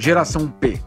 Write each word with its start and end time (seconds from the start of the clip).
Geração 0.00 0.48
P. 0.48 0.80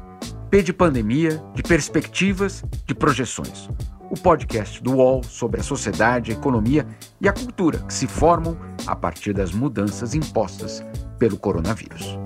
P 0.50 0.64
de 0.64 0.74
pandemia, 0.74 1.40
de 1.54 1.62
perspectivas, 1.62 2.64
de 2.84 2.96
projeções. 2.96 3.70
O 4.10 4.20
podcast 4.20 4.82
do 4.82 4.96
UOL 4.96 5.24
sobre 5.24 5.60
a 5.60 5.64
sociedade, 5.64 6.32
a 6.32 6.34
economia 6.34 6.84
e 7.22 7.30
a 7.30 7.32
cultura 7.32 7.78
que 7.78 7.94
se 7.94 8.08
formam 8.08 8.58
a 8.88 8.96
partir 8.96 9.32
das 9.32 9.52
mudanças 9.52 10.16
impostas 10.16 10.84
pelo 11.20 11.38
coronavírus. 11.38 12.18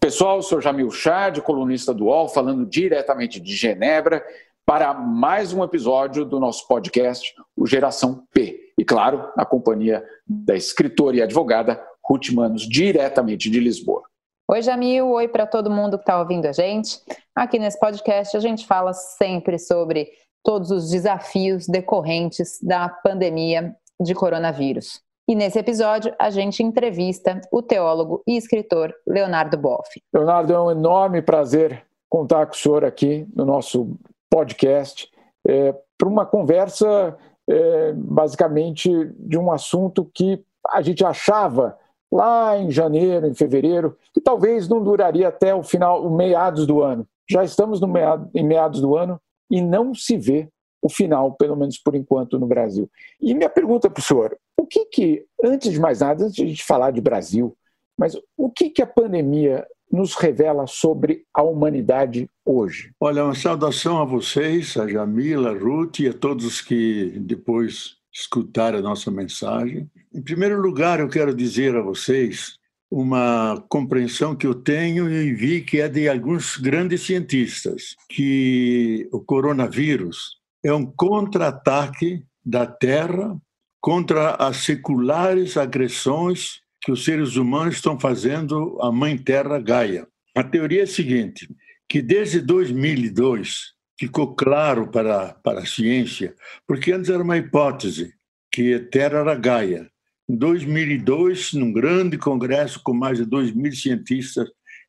Pessoal, 0.00 0.42
sou 0.42 0.60
Jamil 0.60 0.90
Chad, 0.90 1.38
colunista 1.42 1.94
do 1.94 2.06
UOL, 2.06 2.28
falando 2.28 2.66
diretamente 2.66 3.38
de 3.38 3.54
Genebra 3.54 4.20
para 4.66 4.92
mais 4.92 5.52
um 5.52 5.62
episódio 5.62 6.24
do 6.24 6.40
nosso 6.40 6.66
podcast, 6.66 7.32
o 7.56 7.68
Geração 7.68 8.24
P. 8.34 8.72
E 8.76 8.84
claro, 8.84 9.30
na 9.36 9.44
companhia 9.44 10.04
da 10.26 10.56
escritora 10.56 11.16
e 11.16 11.22
advogada 11.22 11.80
Ruth 12.08 12.30
Manos, 12.32 12.68
diretamente 12.68 13.50
de 13.50 13.60
Lisboa. 13.60 14.02
Oi, 14.48 14.62
Jamil. 14.62 15.08
Oi 15.08 15.26
para 15.26 15.46
todo 15.46 15.70
mundo 15.70 15.98
que 15.98 16.02
está 16.02 16.20
ouvindo 16.20 16.46
a 16.46 16.52
gente. 16.52 17.00
Aqui 17.34 17.58
nesse 17.58 17.78
podcast 17.80 18.36
a 18.36 18.40
gente 18.40 18.64
fala 18.64 18.92
sempre 18.92 19.58
sobre 19.58 20.08
todos 20.44 20.70
os 20.70 20.90
desafios 20.90 21.66
decorrentes 21.66 22.60
da 22.62 22.88
pandemia 22.88 23.74
de 24.00 24.14
coronavírus. 24.14 25.00
E 25.28 25.34
nesse 25.34 25.58
episódio 25.58 26.14
a 26.16 26.30
gente 26.30 26.62
entrevista 26.62 27.40
o 27.50 27.60
teólogo 27.60 28.22
e 28.24 28.36
escritor 28.36 28.94
Leonardo 29.04 29.56
Boff. 29.56 30.00
Leonardo, 30.14 30.52
é 30.52 30.60
um 30.60 30.70
enorme 30.70 31.20
prazer 31.20 31.84
contar 32.08 32.46
com 32.46 32.52
o 32.52 32.56
senhor 32.56 32.84
aqui 32.84 33.26
no 33.34 33.44
nosso 33.44 33.98
podcast 34.30 35.10
é, 35.44 35.74
para 35.98 36.08
uma 36.08 36.24
conversa 36.24 37.16
é, 37.48 37.92
basicamente 37.94 38.88
de 39.18 39.36
um 39.36 39.50
assunto 39.50 40.08
que 40.14 40.40
a 40.70 40.80
gente 40.80 41.04
achava 41.04 41.76
lá 42.10 42.56
em 42.56 42.70
janeiro, 42.70 43.26
em 43.26 43.34
fevereiro, 43.34 43.96
que 44.12 44.20
talvez 44.20 44.68
não 44.68 44.82
duraria 44.82 45.28
até 45.28 45.54
o 45.54 45.62
final, 45.62 46.04
o 46.06 46.14
meados 46.14 46.66
do 46.66 46.82
ano. 46.82 47.06
Já 47.28 47.44
estamos 47.44 47.80
no 47.80 47.88
meado, 47.88 48.30
em 48.34 48.44
meados 48.44 48.80
do 48.80 48.96
ano 48.96 49.20
e 49.50 49.60
não 49.60 49.94
se 49.94 50.16
vê 50.16 50.48
o 50.82 50.88
final, 50.88 51.32
pelo 51.32 51.56
menos 51.56 51.78
por 51.78 51.94
enquanto, 51.94 52.38
no 52.38 52.46
Brasil. 52.46 52.88
E 53.20 53.34
minha 53.34 53.50
pergunta 53.50 53.90
para 53.90 54.00
o 54.00 54.04
senhor, 54.04 54.36
o 54.56 54.66
que 54.66 54.84
que, 54.86 55.24
antes 55.42 55.72
de 55.72 55.80
mais 55.80 56.00
nada, 56.00 56.24
antes 56.24 56.36
de 56.36 56.44
a 56.44 56.46
gente 56.46 56.64
falar 56.64 56.92
de 56.92 57.00
Brasil, 57.00 57.56
mas 57.98 58.16
o 58.36 58.50
que 58.50 58.70
que 58.70 58.82
a 58.82 58.86
pandemia 58.86 59.66
nos 59.90 60.14
revela 60.14 60.66
sobre 60.66 61.24
a 61.32 61.42
humanidade 61.42 62.28
hoje? 62.44 62.92
Olha, 63.00 63.24
uma 63.24 63.34
saudação 63.34 64.00
a 64.00 64.04
vocês, 64.04 64.76
a 64.76 64.86
Jamila, 64.86 65.50
a 65.50 65.58
Ruth 65.58 66.00
e 66.00 66.08
a 66.08 66.12
todos 66.12 66.60
que 66.60 67.18
depois 67.20 67.95
escutar 68.18 68.74
a 68.74 68.80
nossa 68.80 69.10
mensagem. 69.10 69.90
Em 70.12 70.22
primeiro 70.22 70.60
lugar, 70.60 71.00
eu 71.00 71.08
quero 71.08 71.34
dizer 71.34 71.76
a 71.76 71.82
vocês 71.82 72.56
uma 72.90 73.62
compreensão 73.68 74.34
que 74.34 74.46
eu 74.46 74.54
tenho 74.54 75.10
e 75.10 75.34
vi 75.34 75.60
que 75.60 75.80
é 75.80 75.88
de 75.88 76.08
alguns 76.08 76.56
grandes 76.56 77.02
cientistas, 77.02 77.94
que 78.08 79.06
o 79.12 79.20
coronavírus 79.20 80.38
é 80.64 80.72
um 80.72 80.86
contra-ataque 80.86 82.24
da 82.44 82.66
Terra 82.66 83.36
contra 83.80 84.34
as 84.36 84.58
seculares 84.58 85.56
agressões 85.56 86.60
que 86.80 86.90
os 86.90 87.04
seres 87.04 87.36
humanos 87.36 87.74
estão 87.74 87.98
fazendo 87.98 88.78
à 88.80 88.90
Mãe 88.90 89.18
Terra 89.18 89.58
Gaia. 89.58 90.06
A 90.34 90.42
teoria 90.42 90.80
é 90.80 90.84
a 90.84 90.86
seguinte, 90.86 91.48
que 91.88 92.00
desde 92.00 92.40
2002 92.40 93.75
ficou 93.98 94.34
claro 94.34 94.88
para, 94.88 95.34
para 95.42 95.60
a 95.60 95.66
ciência, 95.66 96.34
porque 96.66 96.92
antes 96.92 97.10
era 97.10 97.22
uma 97.22 97.36
hipótese, 97.36 98.14
que 98.52 98.74
a 98.74 98.84
Terra 98.84 99.20
era 99.20 99.34
Gaia. 99.34 99.90
Em 100.28 100.36
2002, 100.36 101.52
num 101.54 101.72
grande 101.72 102.18
congresso 102.18 102.80
com 102.82 102.92
mais 102.92 103.18
de 103.18 103.24
2 103.24 103.52
mil 103.54 103.72
cientistas 103.72 104.48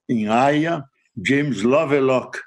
em 0.10 0.28
Haia, 0.28 0.84
James 1.26 1.62
Lovelock, 1.62 2.40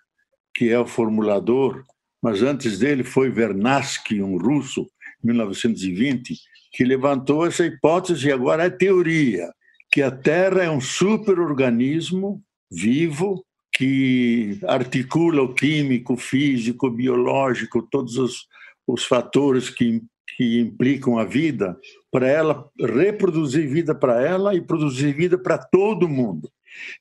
que 0.55 0.71
é 0.71 0.79
o 0.79 0.87
formulador, 0.87 1.85
mas 2.23 2.43
antes 2.43 2.79
dele 2.79 3.05
foi 3.05 3.31
Vernadsky, 3.31 4.23
um 4.23 4.37
russo, 4.37 4.87
em 5.23 5.29
1920, 5.29 6.37
que 6.73 6.85
levantou 6.85 7.47
essa 7.47 7.65
hipótese 7.65 8.29
e 8.29 8.33
agora 8.33 8.65
é 8.65 8.71
teoria, 8.71 9.51
que 9.91 10.03
a 10.03 10.11
Terra 10.11 10.63
é 10.63 10.71
um 10.71 10.81
superorganismo 10.81 12.43
vivo 12.71 13.45
que 13.81 14.61
articula 14.69 15.41
o 15.41 15.55
químico, 15.55 16.15
físico, 16.15 16.91
biológico, 16.91 17.81
todos 17.91 18.19
os, 18.19 18.47
os 18.87 19.07
fatores 19.07 19.71
que, 19.71 20.03
que 20.37 20.61
implicam 20.61 21.19
a 21.19 21.25
vida, 21.25 21.79
para 22.13 22.29
ela 22.29 22.69
reproduzir 22.79 23.67
vida 23.71 23.95
para 23.95 24.21
ela 24.21 24.55
e 24.55 24.61
produzir 24.61 25.15
vida 25.15 25.39
para 25.39 25.57
todo 25.57 26.07
mundo. 26.07 26.51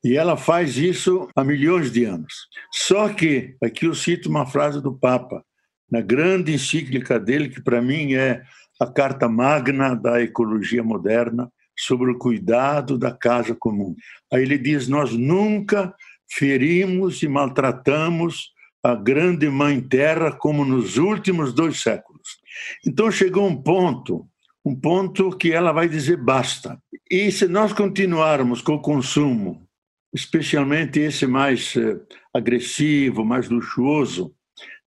E 0.01 0.15
ela 0.15 0.37
faz 0.37 0.77
isso 0.77 1.27
há 1.35 1.43
milhões 1.43 1.91
de 1.91 2.05
anos. 2.05 2.33
Só 2.71 3.09
que, 3.09 3.57
aqui 3.61 3.85
eu 3.85 3.93
cito 3.93 4.29
uma 4.29 4.45
frase 4.45 4.81
do 4.81 4.97
Papa, 4.97 5.43
na 5.91 5.99
grande 5.99 6.53
encíclica 6.53 7.19
dele, 7.19 7.49
que 7.49 7.61
para 7.61 7.81
mim 7.81 8.13
é 8.13 8.41
a 8.79 8.87
carta 8.87 9.27
magna 9.27 9.95
da 9.95 10.21
ecologia 10.21 10.81
moderna 10.81 11.51
sobre 11.77 12.09
o 12.09 12.17
cuidado 12.17 12.97
da 12.97 13.11
casa 13.11 13.53
comum. 13.53 13.97
Aí 14.31 14.43
ele 14.43 14.57
diz: 14.57 14.87
Nós 14.87 15.11
nunca 15.11 15.93
ferimos 16.31 17.21
e 17.23 17.27
maltratamos 17.27 18.53
a 18.83 18.95
grande 18.95 19.49
mãe 19.49 19.81
terra 19.81 20.31
como 20.31 20.63
nos 20.63 20.97
últimos 20.97 21.53
dois 21.53 21.81
séculos. 21.81 22.39
Então 22.85 23.11
chegou 23.11 23.47
um 23.47 23.55
ponto, 23.55 24.27
um 24.63 24.75
ponto 24.75 25.35
que 25.35 25.51
ela 25.51 25.71
vai 25.71 25.89
dizer 25.89 26.17
basta. 26.17 26.81
E 27.09 27.31
se 27.31 27.47
nós 27.47 27.73
continuarmos 27.73 28.61
com 28.61 28.75
o 28.75 28.81
consumo, 28.81 29.67
especialmente 30.13 30.99
esse 30.99 31.27
mais 31.27 31.75
eh, 31.75 31.99
agressivo, 32.33 33.25
mais 33.25 33.49
luxuoso, 33.49 34.33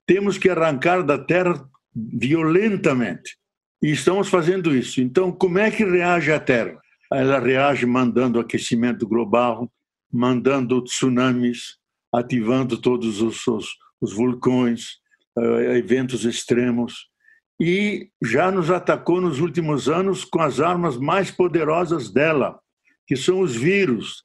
temos 0.07 0.39
que 0.39 0.49
arrancar 0.49 1.03
da 1.03 1.19
terra 1.19 1.65
violentamente. 1.95 3.37
E 3.83 3.91
estamos 3.91 4.29
fazendo 4.29 4.75
isso. 4.75 5.01
Então, 5.01 5.33
como 5.33 5.59
é 5.59 5.71
que 5.71 5.85
reage 5.85 6.33
a 6.33 6.39
Terra? 6.39 6.81
Ela 7.13 7.41
reage 7.41 7.85
mandando 7.85 8.39
aquecimento 8.39 9.07
global, 9.07 9.71
mandando 10.13 10.83
tsunamis, 10.83 11.79
ativando 12.13 12.77
todos 12.77 13.23
os, 13.23 13.47
os, 13.47 13.67
os 14.01 14.13
vulcões, 14.13 14.99
uh, 15.39 15.61
eventos 15.77 16.25
extremos, 16.25 17.11
e 17.61 18.11
já 18.23 18.51
nos 18.51 18.71
atacou 18.71 19.21
nos 19.21 19.41
últimos 19.41 19.89
anos 19.89 20.25
com 20.25 20.41
as 20.41 20.61
armas 20.61 20.97
mais 20.97 21.31
poderosas 21.31 22.13
dela, 22.13 22.59
que 23.07 23.17
são 23.17 23.41
os 23.41 23.55
vírus, 23.55 24.25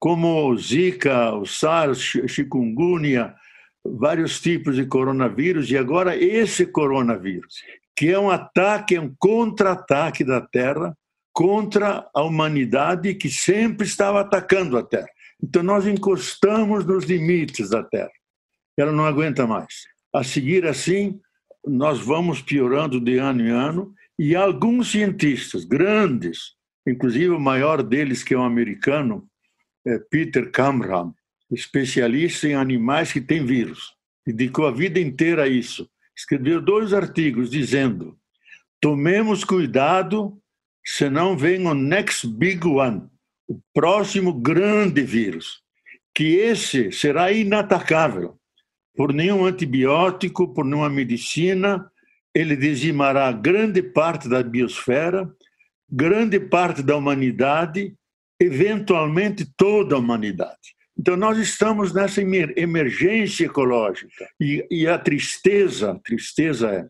como 0.00 0.48
o 0.48 0.56
Zika, 0.56 1.32
o 1.34 1.44
SARS, 1.44 1.98
chikungunya, 2.26 3.34
vários 3.84 4.40
tipos 4.40 4.76
de 4.76 4.86
coronavírus, 4.86 5.70
e 5.70 5.76
agora 5.76 6.16
esse 6.16 6.66
coronavírus, 6.66 7.56
que 7.96 8.08
é 8.08 8.18
um 8.18 8.30
ataque, 8.30 8.96
é 8.96 9.00
um 9.00 9.14
contra-ataque 9.18 10.24
da 10.24 10.40
Terra 10.40 10.96
contra 11.32 12.08
a 12.14 12.22
humanidade 12.22 13.14
que 13.14 13.28
sempre 13.28 13.86
estava 13.86 14.20
atacando 14.20 14.76
a 14.76 14.82
Terra. 14.82 15.08
Então, 15.42 15.62
nós 15.62 15.86
encostamos 15.86 16.84
nos 16.84 17.04
limites 17.04 17.70
da 17.70 17.82
Terra. 17.82 18.10
Ela 18.76 18.92
não 18.92 19.04
aguenta 19.04 19.46
mais. 19.46 19.84
A 20.12 20.24
seguir, 20.24 20.66
assim, 20.66 21.20
nós 21.66 22.00
vamos 22.00 22.40
piorando 22.40 23.00
de 23.00 23.18
ano 23.18 23.42
em 23.42 23.50
ano, 23.50 23.94
e 24.18 24.34
alguns 24.34 24.90
cientistas 24.90 25.64
grandes, 25.64 26.54
inclusive 26.86 27.30
o 27.30 27.40
maior 27.40 27.82
deles, 27.82 28.22
que 28.24 28.34
é 28.34 28.38
um 28.38 28.44
americano, 28.44 29.28
é 29.86 29.98
Peter 29.98 30.50
Camram, 30.50 31.14
especialista 31.50 32.48
em 32.48 32.54
animais 32.54 33.12
que 33.12 33.20
têm 33.20 33.44
vírus, 33.44 33.94
dedicou 34.26 34.66
a 34.66 34.72
vida 34.72 34.98
inteira 34.98 35.44
a 35.44 35.48
isso. 35.48 35.88
Escreveu 36.16 36.60
dois 36.60 36.92
artigos 36.92 37.50
dizendo: 37.50 38.18
tomemos 38.80 39.44
cuidado, 39.44 40.36
senão 40.84 41.36
vem 41.36 41.66
o 41.66 41.74
next 41.74 42.26
big 42.26 42.66
one 42.66 43.08
o 43.48 43.58
próximo 43.72 44.32
grande 44.32 45.02
vírus, 45.02 45.62
que 46.14 46.36
esse 46.36 46.92
será 46.92 47.32
inatacável 47.32 48.38
por 48.94 49.12
nenhum 49.12 49.46
antibiótico, 49.46 50.52
por 50.52 50.64
nenhuma 50.64 50.90
medicina, 50.90 51.90
ele 52.34 52.56
dizimará 52.56 53.32
grande 53.32 53.82
parte 53.82 54.28
da 54.28 54.42
biosfera, 54.42 55.30
grande 55.90 56.38
parte 56.38 56.82
da 56.82 56.96
humanidade, 56.96 57.94
eventualmente 58.40 59.46
toda 59.56 59.94
a 59.94 59.98
humanidade. 59.98 60.76
Então, 60.98 61.16
nós 61.16 61.38
estamos 61.38 61.94
nessa 61.94 62.20
emergência 62.20 63.46
ecológica. 63.46 64.28
E, 64.40 64.66
e 64.68 64.86
a 64.86 64.98
tristeza, 64.98 65.92
a 65.92 65.98
tristeza 66.00 66.68
é 66.70 66.86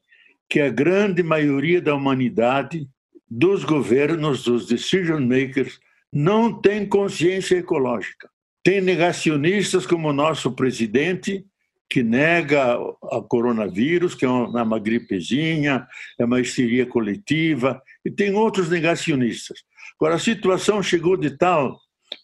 que 0.49 0.60
a 0.60 0.70
grande 0.70 1.22
maioria 1.22 1.81
da 1.81 1.94
humanidade, 1.94 2.88
dos 3.31 3.64
governos, 3.64 4.44
dos 4.44 4.66
decision 4.66 5.20
makers, 5.20 5.78
não 6.12 6.52
tem 6.52 6.87
consciência 6.87 7.56
ecológica. 7.56 8.28
Tem 8.62 8.81
negacionistas 8.81 9.87
como 9.87 10.08
o 10.08 10.12
nosso 10.12 10.52
presidente, 10.52 11.44
que 11.88 12.02
nega 12.02 12.78
o 12.78 13.22
coronavírus, 13.22 14.14
que 14.14 14.25
é 14.25 14.28
uma 14.28 14.78
gripezinha, 14.78 15.87
é 16.19 16.25
uma 16.25 16.40
histeria 16.40 16.84
coletiva, 16.84 17.82
e 18.05 18.10
tem 18.10 18.34
outros 18.34 18.69
negacionistas. 18.69 19.62
Agora, 19.99 20.16
a 20.16 20.19
situação 20.19 20.82
chegou 20.82 21.16
de 21.16 21.31
tal 21.31 21.78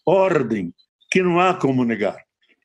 ordem 0.05 0.73
que 1.09 1.23
não 1.23 1.39
há 1.39 1.53
como 1.53 1.83
negar. 1.83 2.17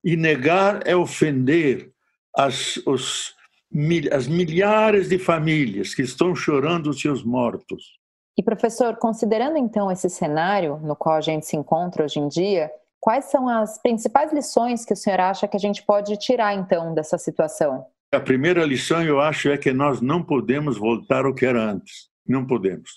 E 0.05 0.17
negar 0.17 0.87
é 0.87 0.95
ofender 0.95 1.91
as, 2.37 2.77
os, 2.87 3.35
as 4.13 4.27
milhares 4.29 5.09
de 5.09 5.19
famílias 5.19 5.95
que 5.95 6.03
estão 6.03 6.35
chorando 6.35 6.91
os 6.91 7.01
seus 7.01 7.23
mortos. 7.23 8.00
E, 8.41 8.43
professor, 8.43 8.97
considerando 8.97 9.59
então 9.59 9.93
esse 9.93 10.09
cenário 10.09 10.81
no 10.83 10.97
qual 10.97 11.17
a 11.17 11.21
gente 11.21 11.45
se 11.45 11.59
encontra 11.59 12.07
hoje 12.07 12.19
em 12.19 12.27
dia, 12.27 12.71
quais 12.99 13.27
são 13.27 13.47
as 13.47 13.77
principais 13.77 14.33
lições 14.33 14.83
que 14.83 14.95
o 14.95 14.97
senhor 14.97 15.21
acha 15.21 15.47
que 15.47 15.59
a 15.59 15.61
gente 15.61 15.83
pode 15.83 16.17
tirar 16.17 16.55
então 16.55 16.95
dessa 16.95 17.19
situação? 17.19 17.85
A 18.11 18.19
primeira 18.19 18.65
lição, 18.65 19.03
eu 19.03 19.21
acho, 19.21 19.51
é 19.51 19.59
que 19.59 19.75
nós 19.75 20.01
não 20.01 20.23
podemos 20.23 20.79
voltar 20.79 21.27
ao 21.27 21.35
que 21.35 21.45
era 21.45 21.63
antes. 21.63 22.09
Não 22.27 22.47
podemos. 22.47 22.93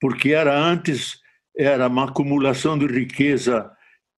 Porque 0.00 0.30
era 0.30 0.52
antes, 0.58 1.20
era 1.56 1.86
uma 1.86 2.06
acumulação 2.06 2.76
de 2.76 2.86
riqueza 2.88 3.70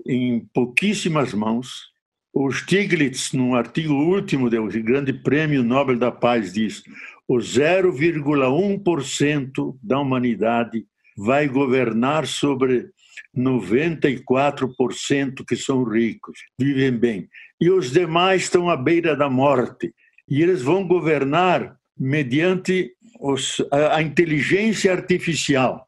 em 0.07 0.49
pouquíssimas 0.55 1.35
mãos. 1.35 1.91
O 2.33 2.51
Stiglitz, 2.51 3.35
num 3.35 3.55
artigo 3.55 3.93
último 3.93 4.49
do 4.49 4.83
Grande 4.83 5.13
Prêmio 5.13 5.63
Nobel 5.63 5.99
da 5.99 6.11
Paz, 6.11 6.55
diz: 6.55 6.83
o 7.31 7.37
0,1% 7.37 9.79
da 9.81 10.01
humanidade 10.01 10.85
vai 11.17 11.47
governar 11.47 12.27
sobre 12.27 12.91
94% 13.37 15.45
que 15.47 15.55
são 15.55 15.85
ricos, 15.85 16.41
vivem 16.59 16.91
bem. 16.91 17.29
E 17.61 17.71
os 17.71 17.93
demais 17.93 18.43
estão 18.43 18.69
à 18.69 18.77
beira 18.77 19.15
da 19.15 19.31
morte 19.31 19.95
e 20.29 20.43
eles 20.43 20.61
vão 20.61 20.85
governar 20.85 21.77
mediante 21.97 22.91
os, 23.21 23.63
a, 23.71 23.99
a 23.99 24.03
inteligência 24.03 24.91
artificial 24.91 25.87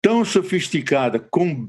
tão 0.00 0.24
sofisticada, 0.24 1.18
com 1.18 1.68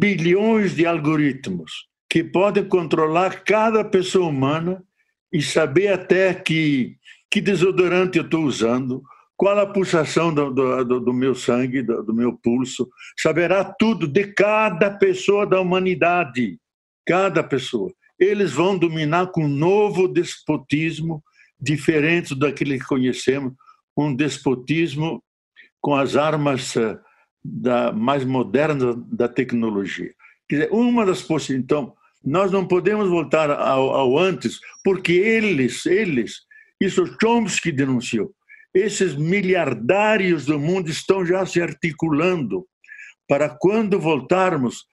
bilhões 0.00 0.74
de 0.74 0.84
algoritmos, 0.84 1.70
que 2.10 2.24
podem 2.24 2.64
controlar 2.64 3.44
cada 3.44 3.84
pessoa 3.84 4.26
humana 4.26 4.82
e 5.32 5.40
saber 5.40 5.86
até 5.88 6.34
que, 6.34 6.96
que 7.30 7.40
desodorante 7.40 8.18
eu 8.18 8.24
estou 8.24 8.44
usando, 8.44 9.02
qual 9.36 9.58
a 9.58 9.66
pulsação 9.66 10.32
do, 10.32 10.50
do, 10.50 11.00
do 11.00 11.12
meu 11.12 11.34
sangue, 11.34 11.82
do, 11.82 12.02
do, 12.02 12.14
meu 12.14 12.32
pulso, 12.32 12.88
saberá 13.18 13.64
tudo 13.64 14.08
de 14.08 14.32
cada 14.32 14.90
pessoa 14.90 15.46
da 15.46 15.60
humanidade, 15.60 16.58
cada 17.06 17.42
pessoa 17.42 17.92
eles 18.18 18.52
vão 18.52 18.78
dominar 18.78 19.28
com 19.28 19.44
um 19.44 19.48
novo 19.48 20.08
despotismo 20.08 21.22
diferente 21.60 22.34
daquele 22.34 22.78
que 22.78 22.86
conhecemos, 22.86 23.52
um 23.96 24.14
despotismo 24.14 25.22
com 25.80 25.94
as 25.94 26.16
armas 26.16 26.76
eh, 26.76 26.98
da, 27.44 27.92
mais 27.92 28.24
modernas 28.24 28.96
da 29.10 29.28
tecnologia. 29.28 30.12
Quer 30.48 30.56
dizer, 30.56 30.72
uma 30.72 31.04
das 31.04 31.22
possibilidades. 31.22 31.64
Então, 31.64 31.94
nós 32.24 32.50
não 32.50 32.66
podemos 32.66 33.08
voltar 33.08 33.50
ao, 33.50 33.90
ao, 33.90 34.18
antes, 34.18 34.58
porque 34.82 35.12
eles, 35.12 35.86
eles, 35.86 36.40
isso 36.80 37.06
Chomsky 37.20 37.72
denunciou, 37.72 38.32
esses 38.74 39.14
miliardários 39.14 40.44
do 40.44 40.58
mundo 40.58 40.90
estão 40.90 41.24
já 41.24 41.46
se 41.46 41.60
articulando 41.60 42.66
para 43.28 43.48
quando 43.48 43.98
voltarmos 43.98 44.84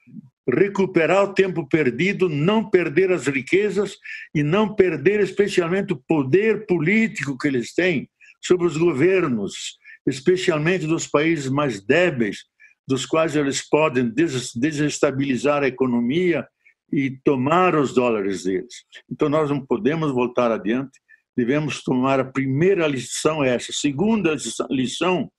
recuperar 0.50 1.24
o 1.24 1.34
tempo 1.34 1.68
perdido, 1.68 2.28
não 2.28 2.70
perder 2.70 3.12
as 3.12 3.28
riquezas 3.28 3.96
e 4.34 4.44
não 4.44 4.76
perder 4.76 5.22
especialmente 5.22 5.94
o 5.94 6.02
poder 6.08 6.66
político 6.66 7.38
que 7.38 7.48
eles 7.48 7.74
têm 7.74 8.10
sobre 8.42 8.68
os 8.68 8.76
governos, 8.76 9.78
especialmente 10.08 10.86
dos 10.86 11.08
países 11.08 11.50
mais 11.50 11.82
débeis, 11.82 12.40
dos 12.86 13.06
quais 13.06 13.36
eles 13.36 13.68
podem 13.68 14.12
desestabilizar 14.56 15.64
a 15.64 15.68
economia 15.68 16.46
e 16.92 17.18
tomar 17.24 17.76
os 17.76 17.94
dólares 17.94 18.44
deles. 18.44 18.84
Então 19.10 19.30
nós 19.30 19.50
não 19.50 19.66
podemos 19.66 20.12
voltar 20.12 20.52
adiante, 20.52 21.00
devemos 21.36 21.84
tomar 21.84 22.20
a 22.20 22.26
primeira 22.26 22.88
lição 22.88 23.44
é 23.44 23.56
essa. 23.56 23.72
Segunda 23.72 24.36
lição, 24.70 25.32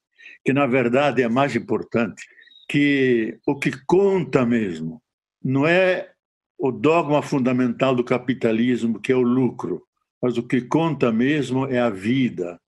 que 0.45 0.53
na 0.53 0.67
verdade 0.67 1.23
é 1.23 1.25
a 1.25 1.31
mais 1.31 1.55
importante, 1.55 2.23
que 2.69 3.39
o 3.47 3.57
que 3.57 3.73
conta 3.87 4.45
mesmo 4.45 5.03
não 5.43 5.67
é 5.67 6.11
o 6.59 6.73
dogma 6.73 7.23
fundamental 7.23 7.95
do 7.95 8.03
capitalismo, 8.03 9.01
que 9.01 9.13
é 9.13 9.17
o 9.17 9.23
lucro, 9.23 9.83
mas 10.23 10.39
o 10.39 10.43
que 10.43 10.63
conta 10.63 11.13
mesmo 11.13 11.67
é 11.67 11.79
a 11.79 11.91
vida, 11.91 12.59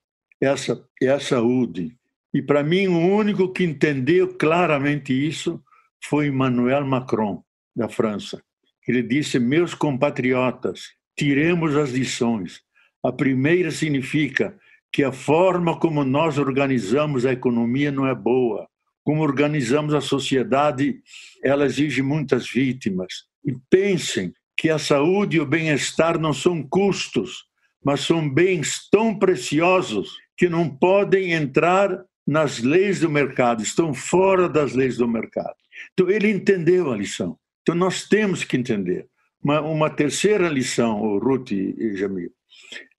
é 0.40 0.48
a, 0.48 0.54
é 1.00 1.08
a 1.08 1.20
saúde. 1.20 1.96
E 2.34 2.42
para 2.42 2.62
mim, 2.62 2.86
o 2.86 2.98
único 2.98 3.50
que 3.50 3.64
entendeu 3.64 4.36
claramente 4.36 5.12
isso 5.12 5.62
foi 6.04 6.26
Emmanuel 6.26 6.84
Macron, 6.84 7.42
da 7.74 7.88
França. 7.88 8.42
Ele 8.86 9.02
disse: 9.02 9.38
Meus 9.38 9.74
compatriotas, 9.74 10.90
tiremos 11.16 11.74
as 11.76 11.90
lições. 11.90 12.60
A 13.06 13.12
primeira 13.12 13.70
significa 13.70 14.56
que 14.92 15.04
a 15.04 15.12
forma 15.12 15.78
como 15.78 16.04
nós 16.04 16.38
organizamos 16.38 17.24
a 17.24 17.32
economia 17.32 17.90
não 17.92 18.06
é 18.06 18.14
boa 18.14 18.66
como 19.06 19.22
organizamos 19.22 19.94
a 19.94 20.00
sociedade, 20.00 21.00
ela 21.44 21.64
exige 21.64 22.02
muitas 22.02 22.50
vítimas. 22.50 23.26
E 23.44 23.54
pensem 23.70 24.34
que 24.56 24.68
a 24.68 24.80
saúde 24.80 25.36
e 25.36 25.40
o 25.40 25.46
bem-estar 25.46 26.18
não 26.18 26.32
são 26.32 26.60
custos, 26.60 27.44
mas 27.84 28.00
são 28.00 28.28
bens 28.28 28.88
tão 28.90 29.16
preciosos 29.16 30.10
que 30.36 30.48
não 30.48 30.68
podem 30.68 31.32
entrar 31.32 32.04
nas 32.26 32.58
leis 32.58 32.98
do 32.98 33.08
mercado, 33.08 33.62
estão 33.62 33.94
fora 33.94 34.48
das 34.48 34.72
leis 34.72 34.96
do 34.96 35.06
mercado. 35.06 35.54
Então, 35.92 36.10
ele 36.10 36.28
entendeu 36.28 36.90
a 36.90 36.96
lição. 36.96 37.38
Então, 37.62 37.76
nós 37.76 38.08
temos 38.08 38.42
que 38.42 38.56
entender. 38.56 39.06
Uma, 39.40 39.60
uma 39.60 39.88
terceira 39.88 40.48
lição, 40.48 41.16
Ruth 41.20 41.52
e 41.52 41.94
Jamil, 41.94 42.32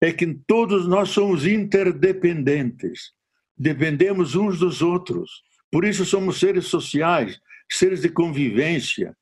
é 0.02 0.12
que 0.12 0.34
todos 0.48 0.88
nós 0.88 1.10
somos 1.10 1.46
interdependentes, 1.46 3.12
dependemos 3.58 4.36
uns 4.36 4.60
dos 4.60 4.82
outros. 4.82 5.30
Por 5.72 5.84
isso 5.86 6.06
somos 6.06 6.40
seres 6.40 6.66
sociais, 6.66 7.40
seres 7.70 8.02
de 8.02 8.10
convivência. 8.10 9.16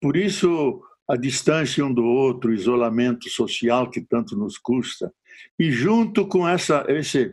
Por 0.00 0.16
isso 0.16 0.82
a 1.08 1.16
distância 1.16 1.84
um 1.84 1.92
do 1.92 2.04
outro, 2.04 2.50
o 2.50 2.54
isolamento 2.54 3.30
social 3.30 3.88
que 3.88 4.00
tanto 4.00 4.36
nos 4.36 4.58
custa. 4.58 5.12
E 5.58 5.70
junto 5.70 6.26
com 6.26 6.48
essa 6.48 6.84
esse 6.88 7.32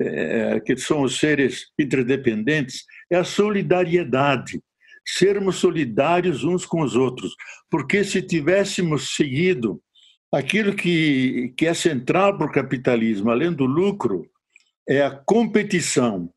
é, 0.00 0.60
que 0.60 0.76
são 0.76 1.02
os 1.02 1.18
seres 1.18 1.66
interdependentes, 1.78 2.84
é 3.10 3.16
a 3.16 3.24
solidariedade. 3.24 4.60
Sermos 5.06 5.56
solidários 5.56 6.42
uns 6.42 6.66
com 6.66 6.82
os 6.82 6.96
outros. 6.96 7.34
Porque 7.70 8.02
se 8.02 8.20
tivéssemos 8.20 9.14
seguido 9.14 9.80
aquilo 10.34 10.74
que, 10.74 11.54
que 11.56 11.66
é 11.66 11.74
central 11.74 12.36
para 12.36 12.46
o 12.46 12.52
capitalismo, 12.52 13.30
além 13.30 13.52
do 13.52 13.64
lucro, 13.64 14.28
é 14.88 15.02
a 15.02 15.10
competição, 15.10 16.28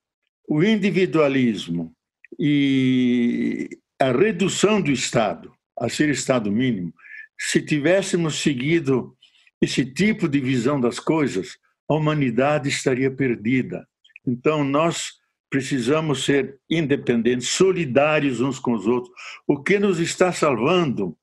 o 0.47 0.63
individualismo 0.63 1.91
e 2.39 3.69
a 3.99 4.11
redução 4.11 4.81
do 4.81 4.91
Estado 4.91 5.51
a 5.79 5.89
ser 5.89 6.09
Estado 6.09 6.51
mínimo, 6.51 6.93
se 7.39 7.61
tivéssemos 7.61 8.41
seguido 8.41 9.15
esse 9.61 9.85
tipo 9.85 10.27
de 10.27 10.39
visão 10.39 10.79
das 10.79 10.99
coisas, 10.99 11.57
a 11.89 11.95
humanidade 11.95 12.69
estaria 12.69 13.09
perdida. 13.09 13.87
Então, 14.25 14.63
nós 14.63 15.13
precisamos 15.49 16.25
ser 16.25 16.59
independentes, 16.69 17.49
solidários 17.49 18.41
uns 18.41 18.59
com 18.59 18.73
os 18.73 18.85
outros. 18.85 19.13
O 19.47 19.61
que 19.61 19.79
nos 19.79 19.99
está 19.99 20.31
salvando 20.31 21.17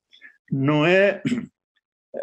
não 0.51 0.85
é 0.87 1.23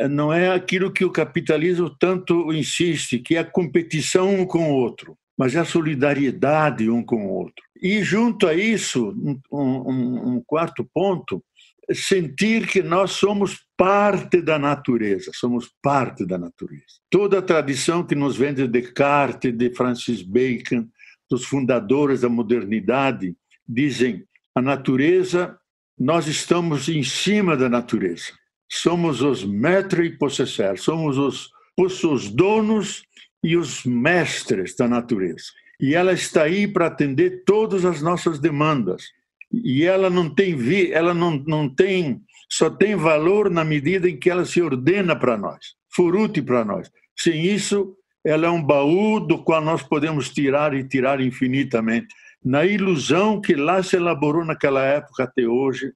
não 0.10 0.32
é 0.32 0.50
aquilo 0.52 0.92
que 0.92 1.06
o 1.06 1.12
capitalismo 1.12 1.90
tanto 1.90 2.52
insiste, 2.54 3.20
que 3.20 3.36
é 3.36 3.40
a 3.40 3.46
competição 3.46 4.34
um 4.34 4.46
com 4.46 4.72
o 4.72 4.74
outro 4.74 5.18
mas 5.42 5.56
é 5.56 5.60
a 5.60 5.66
solidariedade 5.66 6.88
um 6.88 7.04
com 7.04 7.26
o 7.26 7.30
outro. 7.32 7.66
E, 7.82 8.04
junto 8.04 8.46
a 8.46 8.54
isso, 8.54 9.10
um, 9.10 9.40
um, 9.52 10.36
um 10.36 10.44
quarto 10.46 10.88
ponto, 10.94 11.44
sentir 11.92 12.68
que 12.68 12.84
nós 12.84 13.14
somos 13.14 13.66
parte 13.76 14.40
da 14.40 14.60
natureza, 14.60 15.32
somos 15.34 15.68
parte 15.82 16.28
da 16.28 16.38
natureza. 16.38 16.86
Toda 17.10 17.40
a 17.40 17.42
tradição 17.42 18.04
que 18.06 18.14
nos 18.14 18.38
vem 18.38 18.54
de 18.54 18.68
Descartes, 18.68 19.52
de 19.52 19.74
Francis 19.74 20.22
Bacon, 20.22 20.88
dos 21.28 21.44
fundadores 21.44 22.22
da 22.22 22.30
modernidade, 22.30 23.36
dizem 23.68 24.24
a 24.54 24.62
natureza, 24.62 25.58
nós 25.98 26.28
estamos 26.28 26.88
em 26.88 27.02
cima 27.02 27.58
da 27.58 27.68
natureza. 27.68 28.32
Somos 28.72 29.22
os 29.22 29.44
maîtres 29.44 30.08
e 30.08 30.18
possesseurs, 30.18 30.82
somos 30.82 31.18
os, 31.18 31.50
os 31.78 32.30
donos 32.30 33.04
e 33.44 33.58
os 33.58 33.84
mestres 33.84 34.75
da 34.75 34.88
natureza. 34.88 35.46
E 35.80 35.94
ela 35.94 36.13
está 36.13 36.44
aí 36.44 36.68
para 36.68 36.88
atender 36.88 37.44
todas 37.46 37.84
as 37.84 38.01
nossas 38.01 38.40
demandas. 38.40 39.04
E 39.51 39.84
ela 39.84 40.10
não 40.10 40.34
tem 40.34 40.56
vi, 40.56 40.94
ela 40.94 41.13
não, 41.13 41.32
não 41.46 41.68
tem 41.68 42.22
só 42.51 42.70
tem 42.70 42.98
valor 42.98 43.50
na 43.50 43.63
medida 43.63 44.10
em 44.10 44.18
que 44.18 44.30
ela 44.30 44.44
se 44.44 44.62
ordena 44.62 45.16
para 45.16 45.38
nós, 45.38 45.74
útil 45.98 46.44
para 46.44 46.66
nós. 46.66 46.92
Sem 47.16 47.46
isso, 47.46 47.96
ela 48.25 48.46
é 48.46 48.50
um 48.50 48.62
baú 48.62 49.22
do 49.22 49.42
qual 49.42 49.62
nós 49.62 49.82
podemos 49.82 50.30
tirar 50.30 50.74
e 50.74 50.84
tirar 50.84 51.22
infinitamente, 51.22 52.13
na 52.44 52.66
ilusão 52.66 53.40
que 53.40 53.56
lá 53.56 53.82
se 53.82 53.96
elaborou 53.96 54.44
naquela 54.44 54.84
época 54.84 55.24
até 55.24 55.48
hoje, 55.48 55.94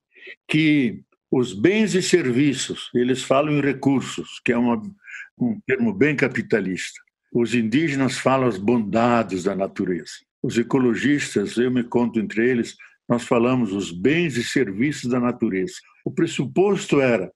que 0.47 1.01
os 1.31 1.53
bens 1.53 1.95
e 1.95 2.01
serviços, 2.01 2.89
eles 2.93 3.23
falam 3.23 3.53
em 3.53 3.61
recursos, 3.61 4.39
que 4.43 4.51
é 4.51 4.57
uma, 4.57 4.81
um 5.37 5.59
termo 5.65 5.93
bem 5.93 6.15
capitalista. 6.15 7.01
Os 7.33 7.53
indígenas 7.53 8.17
falam 8.17 8.47
as 8.47 8.57
bondades 8.57 9.43
da 9.43 9.55
natureza. 9.55 10.13
Os 10.41 10.57
ecologistas, 10.57 11.57
eu 11.57 11.71
me 11.71 11.83
conto 11.83 12.19
entre 12.19 12.49
eles, 12.49 12.75
nós 13.07 13.23
falamos 13.23 13.73
os 13.73 13.91
bens 13.91 14.37
e 14.37 14.43
serviços 14.43 15.09
da 15.09 15.19
natureza. 15.19 15.75
O 16.05 16.11
pressuposto 16.11 17.01
era 17.01 17.31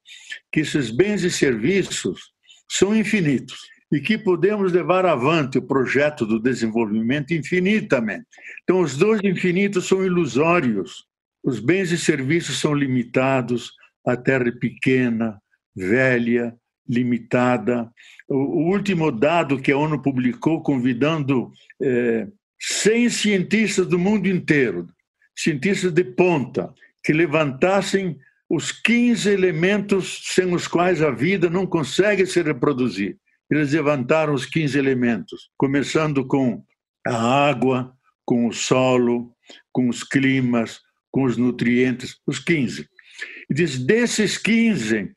que 0.51 0.61
esses 0.61 0.89
bens 0.91 1.23
e 1.23 1.31
serviços 1.31 2.31
são 2.69 2.95
infinitos 2.95 3.59
e 3.91 3.99
que 3.99 4.17
podemos 4.17 4.71
levar 4.71 5.05
avante 5.05 5.57
o 5.57 5.61
projeto 5.61 6.25
do 6.25 6.39
desenvolvimento 6.39 7.33
infinitamente. 7.33 8.25
Então, 8.63 8.81
os 8.81 8.95
dois 8.95 9.19
infinitos 9.23 9.87
são 9.87 10.05
ilusórios. 10.05 11.05
Os 11.43 11.59
bens 11.59 11.91
e 11.91 11.97
serviços 11.97 12.59
são 12.59 12.73
limitados, 12.73 13.71
a 14.05 14.15
terra 14.15 14.47
é 14.47 14.51
pequena, 14.51 15.39
velha, 15.75 16.55
limitada. 16.87 17.91
O, 18.27 18.71
último 18.71 19.11
dado 19.11 19.59
que 19.59 19.71
a 19.71 19.77
ONU 19.77 20.01
publicou, 20.01 20.61
convidando 20.61 21.51
é, 21.81 22.27
100 22.59 23.09
cientistas 23.09 23.87
do 23.87 23.99
mundo 23.99 24.27
inteiro, 24.27 24.87
cientistas 25.37 25.91
de 25.91 26.03
ponta, 26.03 26.73
que 27.03 27.13
levantassem 27.13 28.17
os 28.49 28.71
15 28.71 29.29
elementos 29.29 30.21
sem 30.33 30.53
os 30.53 30.67
quais 30.67 31.01
a 31.01 31.11
vida 31.11 31.49
não 31.49 31.67
consegue 31.67 32.25
se 32.25 32.41
reproduzir. 32.41 33.17
Eles 33.49 33.71
levantaram 33.71 34.33
os 34.33 34.45
15 34.45 34.77
elementos, 34.77 35.49
começando 35.57 36.25
com 36.25 36.63
a 37.07 37.47
água, 37.49 37.93
com 38.25 38.47
o 38.47 38.53
solo, 38.53 39.31
com 39.71 39.87
os 39.89 40.03
climas, 40.03 40.81
com 41.11 41.23
os 41.23 41.37
nutrientes, 41.37 42.17
os 42.27 42.39
15. 42.39 42.87
E 43.49 43.53
diz: 43.53 43.79
desses 43.79 44.37
15, 44.37 45.11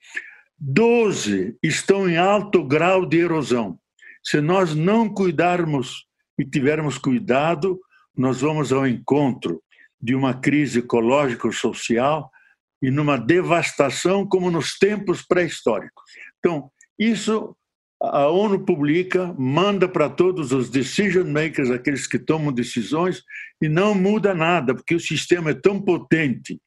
12 0.59 1.57
estão 1.63 2.09
em 2.09 2.17
alto 2.17 2.65
grau 2.65 3.05
de 3.05 3.19
erosão. 3.19 3.79
Se 4.23 4.41
nós 4.41 4.75
não 4.75 5.09
cuidarmos 5.09 6.07
e 6.39 6.45
tivermos 6.45 6.99
cuidado, 6.99 7.81
nós 8.17 8.41
vamos 8.41 8.73
ao 8.73 8.87
encontro 8.87 9.63
de 10.01 10.15
uma 10.15 10.35
crise 10.35 10.81
ecológico-social 10.81 12.31
e 12.83 12.91
numa 12.91 13.17
devastação 13.17 14.27
como 14.27 14.51
nos 14.51 14.79
tempos 14.79 15.23
pré-históricos. 15.23 16.05
Então, 16.39 16.71
isso 16.99 17.57
a 18.01 18.27
ONU 18.29 18.65
publica, 18.65 19.33
manda 19.39 19.89
para 19.89 20.11
todos 20.11 20.51
os 20.51 20.69
decision 20.69 21.25
makers, 21.29 21.71
aqueles 21.71 22.05
que 22.05 22.19
tomam 22.19 22.53
decisões, 22.53 23.23
e 23.61 23.69
não 23.69 23.95
muda 23.95 24.35
nada, 24.35 24.75
porque 24.75 24.97
o 24.97 25.01
sistema 25.01 25.51
é 25.51 25.55
tão 25.55 25.81
potente, 25.81 26.61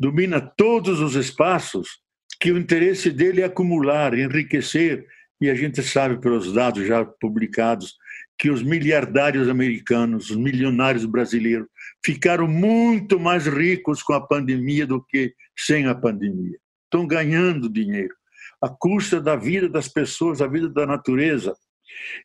domina 0.00 0.40
todos 0.40 0.98
os 0.98 1.14
espaços, 1.14 2.00
que 2.40 2.50
o 2.50 2.56
interesse 2.56 3.10
dele 3.10 3.42
é 3.42 3.44
acumular, 3.44 4.18
enriquecer, 4.18 5.06
e 5.38 5.50
a 5.50 5.54
gente 5.54 5.82
sabe 5.82 6.18
pelos 6.18 6.54
dados 6.54 6.86
já 6.86 7.04
publicados 7.04 7.96
que 8.38 8.50
os 8.50 8.62
miliardários 8.62 9.46
americanos, 9.46 10.30
os 10.30 10.36
milionários 10.36 11.04
brasileiros, 11.04 11.68
ficaram 12.04 12.48
muito 12.48 13.20
mais 13.20 13.46
ricos 13.46 14.02
com 14.02 14.14
a 14.14 14.26
pandemia 14.26 14.86
do 14.86 15.04
que 15.04 15.34
sem 15.54 15.86
a 15.86 15.94
pandemia. 15.94 16.58
Estão 16.84 17.06
ganhando 17.06 17.68
dinheiro, 17.68 18.14
à 18.62 18.70
custa 18.70 19.20
da 19.20 19.36
vida 19.36 19.68
das 19.68 19.86
pessoas, 19.86 20.38
da 20.38 20.46
vida 20.46 20.70
da 20.70 20.86
natureza. 20.86 21.54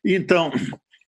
Então, 0.02 0.50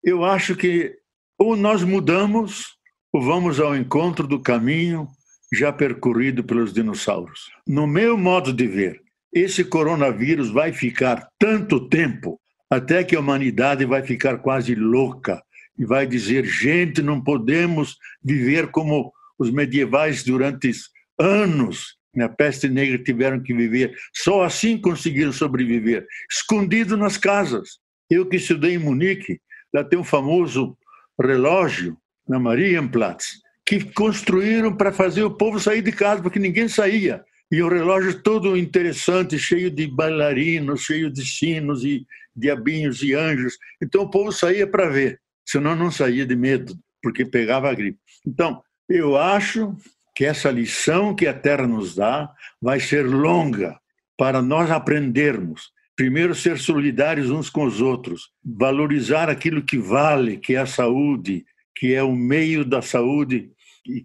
eu 0.04 0.22
acho 0.22 0.54
que 0.54 0.94
ou 1.38 1.56
nós 1.56 1.82
mudamos, 1.82 2.76
ou 3.10 3.22
vamos 3.22 3.58
ao 3.58 3.75
encontro 3.75 4.26
do 4.26 4.40
caminho 4.42 5.08
já 5.52 5.73
percorrido 5.73 6.45
pelos 6.45 6.73
dinossauros. 6.73 7.50
No 7.67 7.87
meu 7.87 8.17
modo 8.17 8.52
de 8.52 8.67
ver, 8.67 9.00
esse 9.33 9.64
coronavírus 9.64 10.50
vai 10.50 10.73
ficar 10.73 11.28
tanto 11.38 11.88
tempo 11.88 12.40
até 12.71 13.02
que 13.02 13.17
a 13.17 13.21
humanidade 13.21 13.85
vai 13.85 14.02
ficar 14.02 14.38
quase 14.38 14.75
louca 14.75 15.43
e 15.78 15.85
vai 15.85 16.07
dizer: 16.07 16.45
gente, 16.45 17.02
não 17.02 17.23
podemos 17.23 17.97
viver 18.23 18.71
como 18.71 19.12
os 19.38 19.50
medievais 19.50 20.23
durante 20.23 20.71
anos. 21.19 21.97
Na 22.14 22.28
peste 22.28 22.69
negra 22.69 22.99
tiveram 22.99 23.40
que 23.40 23.55
viver, 23.55 23.95
só 24.14 24.43
assim 24.43 24.81
conseguiram 24.81 25.31
sobreviver, 25.31 26.07
escondido 26.28 26.97
nas 26.97 27.17
casas. 27.17 27.78
Eu 28.11 28.26
que 28.26 28.37
estudei 28.37 28.75
em 28.75 28.78
Munique, 28.78 29.40
lá 29.73 29.85
tem 29.85 29.99
um 29.99 30.05
famoso 30.05 30.76
relógio 31.21 31.97
na 32.26 32.38
Marienplatz, 32.38 33.40
que 33.68 33.84
construíram 33.84 34.75
para 34.75 34.90
fazer 34.90 35.22
o 35.22 35.30
povo 35.30 35.60
sair 35.60 35.82
de 35.82 35.92
casa, 35.92 36.22
porque 36.22 36.38
ninguém 36.38 36.68
saía. 36.68 37.22
E 37.52 37.62
o 37.62 37.68
relógio 37.68 38.22
todo 38.22 38.56
interessante, 38.56 39.38
cheio 39.38 39.70
de 39.70 39.87
bailarinos, 39.87 40.80
cheio 40.80 41.10
de 41.10 41.22
sinos 41.22 41.84
e 41.84 42.06
diabinhos 42.34 43.02
e 43.02 43.12
anjos. 43.12 43.58
Então 43.82 44.04
o 44.04 44.10
povo 44.10 44.32
saía 44.32 44.66
para 44.66 44.88
ver, 44.88 45.20
senão 45.46 45.76
não 45.76 45.90
saía 45.90 46.25
de 46.25 46.34
medo, 46.34 46.75
porque 47.02 47.26
pegava 47.26 47.68
a 47.70 47.75
gripe. 47.75 47.98
Então, 48.26 48.62
eu 48.88 49.18
acho 49.18 49.76
que 50.16 50.25
essa 50.25 50.50
lição 50.50 51.14
que 51.14 51.26
a 51.26 51.34
Terra 51.34 51.66
nos 51.66 51.94
dá 51.94 52.30
vai 52.62 52.80
ser 52.80 53.04
longa 53.04 53.78
para 54.16 54.40
nós 54.40 54.70
aprendermos. 54.70 55.72
Primeiro, 55.94 56.34
ser 56.34 56.56
solidários 56.56 57.28
uns 57.28 57.50
com 57.50 57.64
os 57.64 57.82
outros, 57.82 58.30
valorizar 58.42 59.28
aquilo 59.28 59.62
que 59.62 59.76
vale, 59.76 60.38
que 60.38 60.54
é 60.54 60.58
a 60.58 60.66
saúde, 60.66 61.44
que 61.76 61.92
é 61.92 62.02
o 62.02 62.16
meio 62.16 62.64
da 62.64 62.80
saúde, 62.80 63.52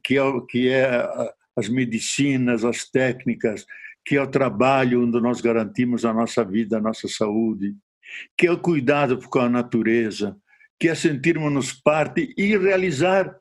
que 0.04 0.18
é, 0.18 0.22
que 0.50 0.70
é 0.70 1.08
as 1.56 1.70
medicinas, 1.70 2.66
as 2.66 2.90
técnicas, 2.90 3.66
que 4.06 4.16
é 4.16 4.22
o 4.22 4.28
trabalho 4.28 5.04
onde 5.04 5.20
nós 5.22 5.40
garantimos 5.42 6.04
a 6.06 6.14
nossa 6.14 6.44
vida, 6.44 6.78
a 6.78 6.82
nossa 6.82 7.08
saúde, 7.08 7.76
que 8.38 8.48
é 8.48 8.52
o 8.52 8.60
cuidado 8.60 9.18
com 9.30 9.40
a 9.40 9.50
natureza, 9.50 10.36
que 10.80 10.90
é 10.90 10.96
sentirmos-nos 10.96 11.72
parte 11.72 12.34
e 12.38 12.58
realizar 12.58 13.34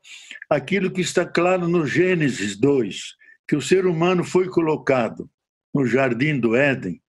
aquilo 0.49 0.91
que 0.91 1.01
está 1.01 1.25
claro 1.25 1.67
no 1.67 1.85
Gênesis 1.85 2.57
2, 2.57 3.15
que 3.47 3.55
o 3.55 3.61
ser 3.61 3.85
humano 3.85 4.23
foi 4.23 4.47
colocado 4.47 5.29
no 5.73 5.85
jardim 5.85 6.39
do 6.39 6.55
Éden 6.55 7.01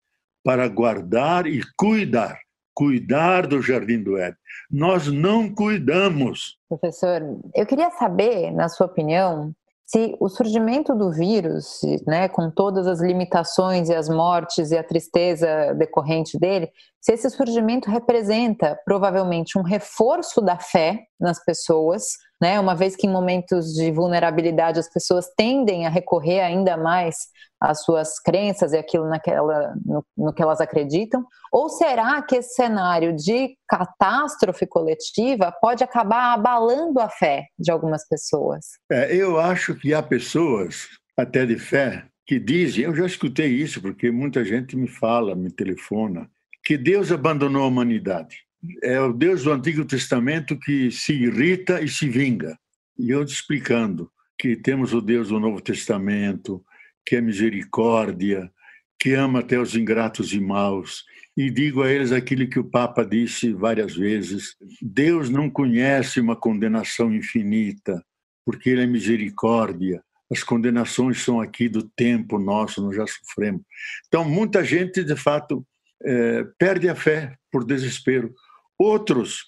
para 0.43 0.67
guardar 0.69 1.47
e 1.47 1.63
cuidar, 1.77 2.39
cuidar 2.75 3.47
do 3.47 3.63
jardim 3.63 4.03
do 4.03 4.17
Éden. 4.17 4.37
Nós 4.71 5.07
não 5.07 5.55
cuidamos. 5.55 6.57
Professor, 6.69 7.23
eu 7.55 7.67
queria 7.67 7.91
saber, 7.93 8.51
na 8.51 8.69
sua 8.69 8.87
opinião, 8.87 9.55
se 9.87 10.17
o 10.19 10.29
surgimento 10.29 10.95
do 10.95 11.13
vírus, 11.13 11.81
né, 12.07 12.27
com 12.29 12.51
todas 12.51 12.87
as 12.87 13.01
limitações 13.01 13.89
e 13.89 13.95
as 13.95 14.09
mortes 14.09 14.71
e 14.71 14.79
a 14.79 14.83
tristeza 14.83 15.75
decorrente 15.75 16.39
dele, 16.39 16.71
se 17.01 17.13
esse 17.13 17.29
surgimento 17.29 17.91
representa 17.91 18.79
provavelmente 18.85 19.59
um 19.59 19.63
reforço 19.63 20.41
da 20.41 20.59
fé 20.59 21.05
nas 21.21 21.43
pessoas, 21.45 22.05
né, 22.45 22.61
uma 22.61 22.75
vez 22.75 22.95
que 22.95 23.07
em 23.07 23.11
momentos 23.11 23.73
de 23.73 23.91
vulnerabilidade 23.91 24.79
as 24.79 24.93
pessoas 24.93 25.33
tendem 25.35 25.87
a 25.87 25.89
recorrer 25.89 26.41
ainda 26.41 26.77
mais 26.77 27.17
às 27.59 27.83
suas 27.83 28.21
crenças 28.21 28.75
e 28.75 28.77
aquilo 28.77 29.09
naquela, 29.09 29.75
no, 29.83 30.05
no 30.15 30.31
que 30.31 30.43
elas 30.43 30.61
acreditam, 30.61 31.25
ou 31.51 31.71
será 31.71 32.21
que 32.21 32.37
esse 32.37 32.53
cenário 32.55 33.17
de 33.17 33.57
catástrofe 33.67 34.67
coletiva 34.67 35.51
pode 35.59 35.83
acabar 35.83 36.35
abalando 36.35 37.01
a 37.01 37.09
fé 37.09 37.47
de 37.59 37.73
algumas 37.73 38.07
pessoas? 38.07 38.67
É, 38.93 39.17
eu 39.17 39.41
acho 39.41 39.75
que 39.75 39.95
há 39.95 40.03
pessoas, 40.03 40.89
até 41.17 41.47
de 41.47 41.59
fé, 41.59 42.05
que 42.27 42.39
dizem, 42.39 42.85
eu 42.85 42.95
já 42.95 43.07
escutei 43.07 43.55
isso, 43.55 43.81
porque 43.81 44.11
muita 44.11 44.45
gente 44.45 44.77
me 44.77 44.87
fala, 44.87 45.35
me 45.35 45.51
telefona, 45.51 46.29
que 46.63 46.77
Deus 46.77 47.11
abandonou 47.11 47.63
a 47.63 47.69
humanidade. 47.69 48.45
É 48.83 49.01
o 49.01 49.13
Deus 49.13 49.45
do 49.45 49.53
Antigo 49.53 49.85
Testamento 49.85 50.59
que 50.59 50.91
se 50.91 51.13
irrita 51.13 51.83
e 51.83 51.89
se 51.89 52.09
vinga. 52.09 52.59
E 52.99 53.11
eu 53.11 53.25
te 53.25 53.33
explicando 53.33 54.11
que 54.39 54.57
temos 54.57 54.93
o 54.93 55.01
Deus 55.01 55.29
do 55.29 55.41
Novo 55.41 55.61
Testamento, 55.61 56.65
que 57.05 57.17
é 57.17 57.21
misericórdia, 57.21 58.51
que 58.99 59.13
ama 59.13 59.41
até 59.41 59.59
os 59.59 59.75
ingratos 59.75 60.33
e 60.33 60.41
maus. 60.41 61.05
E 61.37 61.51
digo 61.51 61.83
a 61.83 61.91
eles 61.91 62.13
aquilo 62.13 62.49
que 62.49 62.59
o 62.59 62.65
Papa 62.65 63.05
disse 63.05 63.53
várias 63.53 63.95
vezes: 63.95 64.57
Deus 64.81 65.29
não 65.29 65.51
conhece 65.51 66.21
uma 66.21 66.37
condenação 66.37 67.13
infinita, 67.15 68.03
porque 68.45 68.71
Ele 68.71 68.83
é 68.83 68.87
misericórdia. 68.87 70.03
As 70.31 70.43
condenações 70.43 71.23
são 71.23 71.41
aqui 71.41 71.69
do 71.69 71.83
tempo 71.83 72.39
nosso, 72.39 72.83
nós 72.83 72.97
já 72.97 73.07
sofremos. 73.07 73.63
Então, 74.07 74.25
muita 74.25 74.65
gente, 74.65 75.05
de 75.05 75.17
fato, 75.17 75.67
é, 76.03 76.45
perde 76.59 76.89
a 76.89 76.95
fé 76.95 77.37
por 77.53 77.65
desespero. 77.65 78.35
Outros 78.79 79.47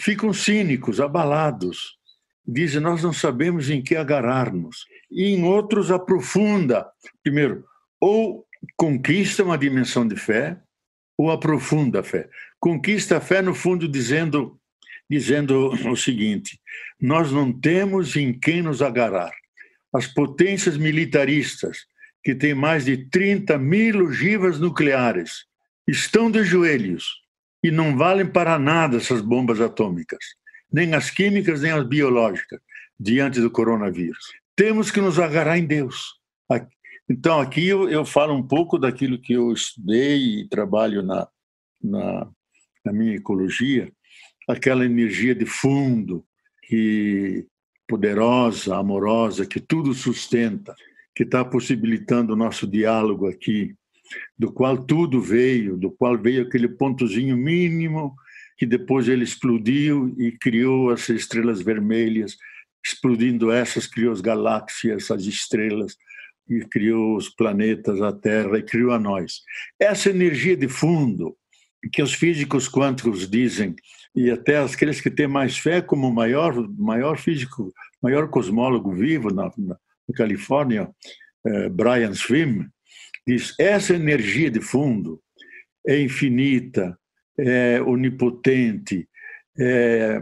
ficam 0.00 0.32
cínicos, 0.32 1.00
abalados, 1.00 1.96
dizem: 2.46 2.80
Nós 2.80 3.02
não 3.02 3.12
sabemos 3.12 3.70
em 3.70 3.82
que 3.82 3.96
agarrar-nos. 3.96 4.86
E 5.10 5.26
em 5.26 5.44
outros, 5.44 5.90
aprofunda. 5.90 6.86
Primeiro, 7.22 7.64
ou 8.00 8.46
conquista 8.76 9.42
uma 9.42 9.58
dimensão 9.58 10.06
de 10.06 10.16
fé, 10.16 10.60
ou 11.16 11.30
aprofunda 11.30 12.00
a 12.00 12.02
fé. 12.02 12.28
Conquista 12.60 13.16
a 13.16 13.20
fé, 13.20 13.42
no 13.42 13.54
fundo, 13.54 13.88
dizendo, 13.88 14.58
dizendo 15.08 15.70
o 15.70 15.96
seguinte: 15.96 16.60
Nós 17.00 17.32
não 17.32 17.52
temos 17.52 18.16
em 18.16 18.32
quem 18.32 18.62
nos 18.62 18.82
agarrar. 18.82 19.32
As 19.92 20.06
potências 20.06 20.76
militaristas 20.76 21.86
que 22.28 22.34
tem 22.34 22.54
mais 22.54 22.84
de 22.84 23.08
30 23.08 23.56
mil 23.56 24.04
ogivas 24.04 24.58
nucleares, 24.58 25.46
estão 25.86 26.30
de 26.30 26.44
joelhos 26.44 27.22
e 27.62 27.70
não 27.70 27.96
valem 27.96 28.26
para 28.26 28.58
nada 28.58 28.96
essas 28.96 29.20
bombas 29.20 29.60
atômicas, 29.60 30.18
nem 30.72 30.94
as 30.94 31.10
químicas, 31.10 31.62
nem 31.62 31.72
as 31.72 31.86
biológicas, 31.86 32.60
diante 32.98 33.40
do 33.40 33.50
coronavírus. 33.50 34.32
Temos 34.54 34.90
que 34.90 35.00
nos 35.00 35.18
agarrar 35.18 35.58
em 35.58 35.66
Deus. 35.66 36.18
Então, 37.10 37.40
aqui 37.40 37.66
eu, 37.66 37.88
eu 37.88 38.04
falo 38.04 38.34
um 38.34 38.46
pouco 38.46 38.78
daquilo 38.78 39.18
que 39.18 39.32
eu 39.32 39.50
estudei 39.52 40.40
e 40.40 40.48
trabalho 40.48 41.02
na, 41.02 41.26
na, 41.82 42.28
na 42.84 42.92
minha 42.92 43.16
ecologia, 43.16 43.90
aquela 44.46 44.84
energia 44.84 45.34
de 45.34 45.46
fundo, 45.46 46.24
que 46.64 47.46
poderosa, 47.88 48.76
amorosa, 48.76 49.46
que 49.46 49.58
tudo 49.58 49.94
sustenta, 49.94 50.74
que 51.14 51.22
está 51.22 51.42
possibilitando 51.42 52.34
o 52.34 52.36
nosso 52.36 52.66
diálogo 52.66 53.26
aqui, 53.26 53.74
do 54.38 54.52
qual 54.52 54.76
tudo 54.76 55.20
veio, 55.20 55.76
do 55.76 55.90
qual 55.90 56.16
veio 56.16 56.42
aquele 56.42 56.68
pontozinho 56.68 57.36
mínimo 57.36 58.14
que 58.56 58.66
depois 58.66 59.08
ele 59.08 59.22
explodiu 59.22 60.14
e 60.18 60.32
criou 60.32 60.90
as 60.90 61.08
estrelas 61.08 61.62
vermelhas, 61.62 62.36
explodindo 62.84 63.52
essas 63.52 63.86
criou 63.86 64.12
as 64.12 64.20
galáxias, 64.20 65.10
as 65.10 65.22
estrelas 65.22 65.96
e 66.48 66.60
criou 66.60 67.16
os 67.16 67.28
planetas, 67.28 68.00
a 68.02 68.12
Terra 68.12 68.58
e 68.58 68.62
criou 68.62 68.92
a 68.92 68.98
nós. 68.98 69.42
Essa 69.78 70.10
energia 70.10 70.56
de 70.56 70.66
fundo 70.66 71.36
que 71.92 72.02
os 72.02 72.12
físicos 72.12 72.68
quânticos 72.68 73.28
dizem 73.30 73.76
e 74.14 74.30
até 74.30 74.58
aqueles 74.58 75.00
que 75.00 75.10
têm 75.10 75.28
mais 75.28 75.56
fé 75.56 75.80
como 75.80 76.08
o 76.08 76.14
maior 76.14 76.52
maior 76.76 77.18
físico, 77.18 77.72
maior 78.02 78.28
cosmólogo 78.28 78.92
vivo 78.92 79.32
na, 79.32 79.52
na 79.56 79.76
Califórnia, 80.16 80.90
eh, 81.46 81.68
Brian 81.68 82.14
Swim, 82.14 82.66
diz 83.28 83.54
essa 83.58 83.94
energia 83.94 84.50
de 84.50 84.60
fundo 84.60 85.20
é 85.86 86.00
infinita, 86.00 86.98
é 87.38 87.80
onipotente, 87.82 89.08
é, 89.58 90.20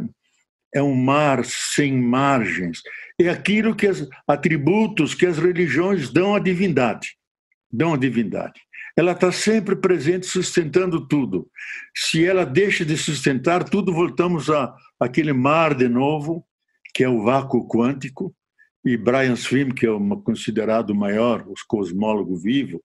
é 0.74 0.82
um 0.82 0.94
mar 0.94 1.44
sem 1.44 1.92
margens, 1.92 2.82
é 3.18 3.28
aquilo 3.28 3.74
que 3.74 3.88
os 3.88 4.08
atributos 4.28 5.14
que 5.14 5.26
as 5.26 5.38
religiões 5.38 6.12
dão 6.12 6.34
à 6.34 6.38
divindade, 6.38 7.16
dão 7.72 7.94
à 7.94 7.96
divindade 7.96 8.60
ela 8.96 9.12
está 9.12 9.30
sempre 9.30 9.76
presente, 9.76 10.26
sustentando 10.26 11.06
tudo. 11.06 11.50
Se 11.94 12.24
ela 12.24 12.46
deixa 12.46 12.82
de 12.82 12.96
sustentar 12.96 13.62
tudo, 13.62 13.92
voltamos 13.92 14.48
a 14.48 14.74
aquele 14.98 15.34
mar 15.34 15.74
de 15.74 15.86
novo, 15.86 16.46
que 16.94 17.04
é 17.04 17.08
o 17.08 17.22
vácuo 17.22 17.68
quântico. 17.68 18.34
E 18.86 18.96
Brian 18.96 19.34
Swim, 19.34 19.70
que 19.70 19.84
é 19.84 19.90
o 19.90 20.00
considerado 20.18 20.90
o 20.90 20.94
maior, 20.94 21.44
os 21.48 21.64
cosmólogo 21.64 22.36
vivo, 22.36 22.80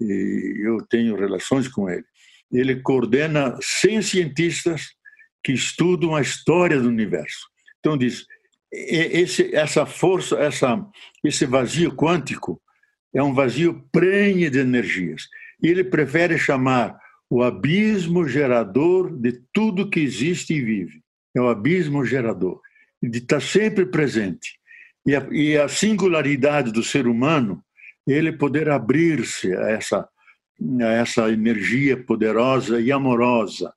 e 0.00 0.62
eu 0.64 0.78
tenho 0.88 1.16
relações 1.16 1.66
com 1.66 1.90
ele. 1.90 2.04
Ele 2.52 2.76
coordena 2.76 3.58
100 3.60 4.02
cientistas 4.02 4.94
que 5.42 5.50
estudam 5.52 6.14
a 6.14 6.22
história 6.22 6.80
do 6.80 6.88
universo. 6.88 7.48
Então 7.80 7.98
diz, 7.98 8.24
esse, 8.72 9.52
essa 9.52 9.84
força, 9.84 10.36
essa, 10.36 10.80
esse 11.24 11.44
vazio 11.46 11.90
quântico 11.90 12.62
é 13.12 13.20
um 13.20 13.34
vazio 13.34 13.84
prenhe 13.90 14.48
de 14.48 14.60
energias. 14.60 15.24
E 15.60 15.66
ele 15.66 15.82
prefere 15.82 16.38
chamar 16.38 16.96
o 17.28 17.42
abismo 17.42 18.28
gerador 18.28 19.12
de 19.16 19.40
tudo 19.52 19.90
que 19.90 19.98
existe 19.98 20.54
e 20.54 20.60
vive. 20.60 21.02
É 21.34 21.40
o 21.40 21.48
abismo 21.48 22.04
gerador. 22.04 22.60
Ele 23.02 23.18
está 23.18 23.40
sempre 23.40 23.84
presente. 23.84 24.60
E 25.06 25.14
a, 25.14 25.26
e 25.30 25.56
a 25.56 25.68
singularidade 25.68 26.72
do 26.72 26.82
ser 26.82 27.06
humano, 27.06 27.62
ele 28.06 28.32
poder 28.32 28.68
abrir-se 28.70 29.54
a 29.54 29.70
essa, 29.70 30.08
a 30.80 30.92
essa 30.92 31.30
energia 31.30 31.96
poderosa 31.96 32.80
e 32.80 32.90
amorosa, 32.90 33.72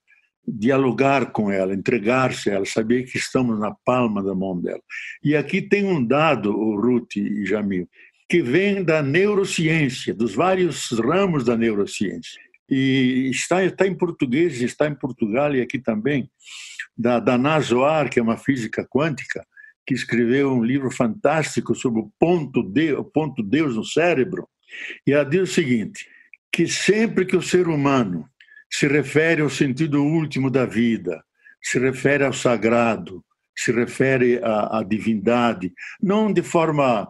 dialogar 0.48 1.32
com 1.32 1.52
ela, 1.52 1.74
entregar-se 1.74 2.50
a 2.50 2.54
ela, 2.54 2.66
saber 2.66 3.04
que 3.04 3.18
estamos 3.18 3.60
na 3.60 3.72
palma 3.86 4.24
da 4.24 4.34
mão 4.34 4.60
dela. 4.60 4.82
E 5.22 5.36
aqui 5.36 5.62
tem 5.62 5.86
um 5.86 6.04
dado, 6.04 6.58
o 6.58 6.80
Ruth 6.80 7.18
e 7.18 7.46
Jamil, 7.46 7.90
que 8.30 8.42
vem 8.42 8.84
da 8.84 9.02
neurociência, 9.02 10.14
dos 10.14 10.34
vários 10.34 10.92
ramos 10.92 11.44
da 11.44 11.58
neurociência. 11.58 12.42
E 12.70 13.30
está, 13.32 13.64
está 13.64 13.88
em 13.88 13.96
português, 13.96 14.62
está 14.62 14.88
em 14.88 14.96
Portugal 14.96 15.56
e 15.56 15.62
aqui 15.62 15.80
também, 15.80 16.30
da 16.98 17.20
Dana 17.20 17.60
Zohar, 17.60 18.10
que 18.10 18.20
é 18.20 18.24
uma 18.24 18.38
física 18.38 18.86
quântica, 18.86 19.46
que 19.88 19.94
escreveu 19.94 20.52
um 20.52 20.62
livro 20.62 20.92
fantástico 20.92 21.74
sobre 21.74 22.02
o 22.02 22.12
ponto, 22.20 22.62
de, 22.62 22.92
o 22.92 23.06
ponto 23.06 23.42
Deus 23.42 23.78
no 23.78 23.86
cérebro. 23.86 24.46
E 25.08 25.14
ela 25.14 25.24
diz 25.24 25.50
o 25.50 25.54
seguinte, 25.54 26.06
que 26.52 26.68
sempre 26.68 27.26
que 27.26 27.38
o 27.38 27.42
ser 27.42 27.70
humano 27.70 28.28
se 28.70 28.86
refere 28.86 29.42
ao 29.42 29.50
sentido 29.50 30.04
último 30.04 30.52
da 30.52 30.66
vida, 30.66 31.24
se 31.64 31.80
refere 31.80 32.26
ao 32.26 32.34
sagrado, 32.34 33.24
se 33.56 33.72
refere 33.72 34.40
à, 34.44 34.80
à 34.80 34.84
divindade, 34.84 35.74
não 36.04 36.34
de 36.34 36.44
forma 36.44 37.08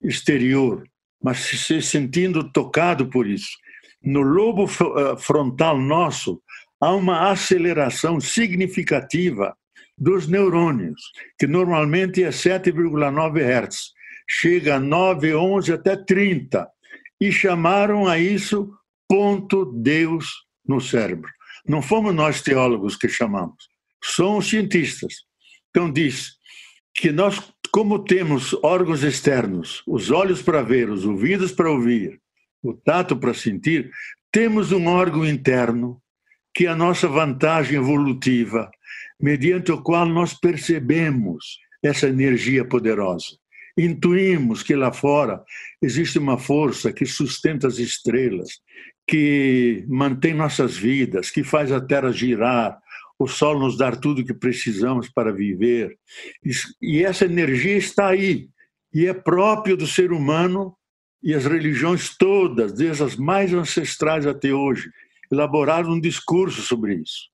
exterior, 0.00 0.84
mas 1.20 1.38
se 1.38 1.82
sentindo 1.82 2.52
tocado 2.52 3.08
por 3.08 3.26
isso. 3.26 3.58
No 4.02 4.20
lobo 4.20 4.64
eh, 4.64 5.16
frontal 5.18 5.78
nosso, 5.78 6.40
há 6.80 6.94
uma 6.94 7.30
aceleração 7.30 8.20
significativa 8.20 9.56
dos 9.96 10.26
neurônios, 10.26 11.00
que 11.38 11.46
normalmente 11.46 12.22
é 12.22 12.30
7,9 12.30 13.40
Hz, 13.40 13.92
chega 14.28 14.76
a 14.76 14.80
9, 14.80 15.34
11 15.34 15.72
até 15.72 15.96
30, 15.96 16.68
e 17.20 17.30
chamaram 17.30 18.06
a 18.06 18.18
isso 18.18 18.72
ponto 19.08 19.64
Deus 19.64 20.26
no 20.66 20.80
cérebro. 20.80 21.30
Não 21.66 21.80
fomos 21.80 22.14
nós 22.14 22.40
teólogos 22.40 22.96
que 22.96 23.08
chamamos, 23.08 23.68
são 24.02 24.38
os 24.38 24.48
cientistas. 24.48 25.14
Então 25.70 25.90
diz 25.90 26.32
que 26.94 27.12
nós 27.12 27.38
como 27.72 28.04
temos 28.04 28.52
órgãos 28.62 29.02
externos, 29.02 29.82
os 29.86 30.10
olhos 30.10 30.42
para 30.42 30.62
ver, 30.62 30.90
os 30.90 31.06
ouvidos 31.06 31.52
para 31.52 31.70
ouvir, 31.70 32.20
o 32.62 32.74
tato 32.74 33.16
para 33.16 33.32
sentir, 33.32 33.90
temos 34.30 34.72
um 34.72 34.86
órgão 34.86 35.26
interno 35.26 36.01
que 36.54 36.66
é 36.66 36.70
a 36.70 36.76
nossa 36.76 37.08
vantagem 37.08 37.76
evolutiva, 37.76 38.70
mediante 39.20 39.72
o 39.72 39.82
qual 39.82 40.06
nós 40.06 40.34
percebemos 40.34 41.58
essa 41.82 42.08
energia 42.08 42.64
poderosa. 42.64 43.38
Intuímos 43.76 44.62
que 44.62 44.74
lá 44.74 44.92
fora 44.92 45.42
existe 45.80 46.18
uma 46.18 46.38
força 46.38 46.92
que 46.92 47.06
sustenta 47.06 47.66
as 47.66 47.78
estrelas, 47.78 48.60
que 49.06 49.84
mantém 49.88 50.34
nossas 50.34 50.76
vidas, 50.76 51.30
que 51.30 51.42
faz 51.42 51.72
a 51.72 51.80
Terra 51.80 52.12
girar, 52.12 52.78
o 53.18 53.26
sol 53.26 53.58
nos 53.58 53.76
dar 53.78 53.96
tudo 53.96 54.20
o 54.20 54.24
que 54.24 54.34
precisamos 54.34 55.08
para 55.08 55.32
viver. 55.32 55.96
E 56.80 57.02
essa 57.02 57.24
energia 57.24 57.76
está 57.76 58.08
aí, 58.08 58.48
e 58.92 59.06
é 59.06 59.14
próprio 59.14 59.76
do 59.76 59.86
ser 59.86 60.12
humano 60.12 60.76
e 61.22 61.34
as 61.34 61.46
religiões 61.46 62.16
todas, 62.16 62.72
desde 62.72 63.04
as 63.04 63.16
mais 63.16 63.54
ancestrais 63.54 64.26
até 64.26 64.52
hoje, 64.52 64.90
elaboraram 65.32 65.92
um 65.92 66.00
discurso 66.00 66.60
sobre 66.62 66.96
isso. 66.96 67.30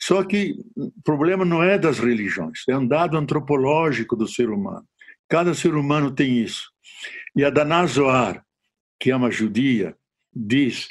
Só 0.00 0.22
que 0.22 0.56
o 0.76 0.92
problema 1.02 1.44
não 1.44 1.62
é 1.62 1.78
das 1.78 1.98
religiões, 1.98 2.60
é 2.68 2.76
um 2.76 2.86
dado 2.86 3.16
antropológico 3.16 4.16
do 4.16 4.28
ser 4.28 4.50
humano. 4.50 4.86
Cada 5.28 5.54
ser 5.54 5.74
humano 5.74 6.10
tem 6.10 6.38
isso. 6.38 6.70
E 7.36 7.44
a 7.44 7.50
Dana 7.50 7.86
Zohar, 7.86 8.44
que 8.98 9.10
é 9.10 9.16
uma 9.16 9.30
judia, 9.30 9.96
diz 10.34 10.88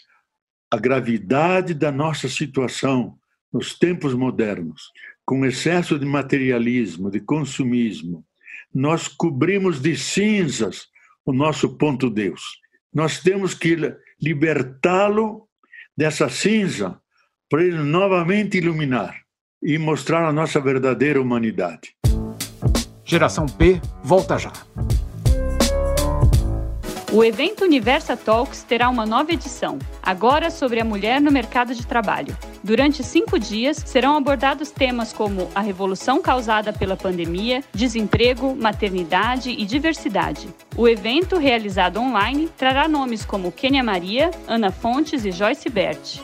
a 0.71 0.77
gravidade 0.77 1.73
da 1.73 1.91
nossa 1.91 2.27
situação 2.27 3.17
nos 3.51 3.77
tempos 3.77 4.13
modernos, 4.13 4.91
com 5.25 5.45
excesso 5.45 5.97
de 5.97 6.05
materialismo, 6.05 7.09
de 7.09 7.19
consumismo, 7.19 8.25
nós 8.73 9.07
cobrimos 9.07 9.81
de 9.81 9.95
cinzas 9.95 10.87
o 11.25 11.33
nosso 11.33 11.77
ponto 11.77 12.09
Deus. 12.09 12.41
Nós 12.93 13.19
temos 13.21 13.53
que 13.53 13.75
libertá-lo 14.21 15.46
dessa 15.97 16.29
cinza 16.29 16.99
para 17.49 17.63
ele 17.63 17.77
novamente 17.77 18.57
iluminar 18.57 19.21
e 19.63 19.77
mostrar 19.77 20.27
a 20.27 20.31
nossa 20.31 20.61
verdadeira 20.61 21.19
humanidade. 21.19 21.95
Geração 23.03 23.45
P 23.45 23.81
volta 24.03 24.37
já. 24.37 24.51
O 27.13 27.23
evento 27.23 27.63
Universa 27.63 28.17
Talks 28.17 28.63
terá 28.63 28.89
uma 28.89 29.05
nova 29.05 29.31
edição, 29.31 29.79
agora 30.03 30.51
sobre 30.51 30.81
a 30.81 30.85
mulher 30.85 31.21
no 31.21 31.31
mercado 31.31 31.73
de 31.73 31.87
trabalho. 31.87 32.37
Durante 32.61 33.01
cinco 33.01 33.39
dias 33.39 33.77
serão 33.77 34.17
abordados 34.17 34.71
temas 34.71 35.13
como 35.13 35.49
a 35.55 35.61
revolução 35.61 36.21
causada 36.21 36.73
pela 36.73 36.97
pandemia, 36.97 37.63
desemprego, 37.73 38.53
maternidade 38.53 39.51
e 39.51 39.65
diversidade. 39.65 40.49
O 40.75 40.85
evento, 40.85 41.37
realizado 41.37 41.97
online, 41.97 42.49
trará 42.57 42.89
nomes 42.89 43.23
como 43.23 43.53
Kênia 43.53 43.83
Maria, 43.83 44.29
Ana 44.45 44.69
Fontes 44.69 45.23
e 45.23 45.31
Joyce 45.31 45.69
Bert. 45.69 46.19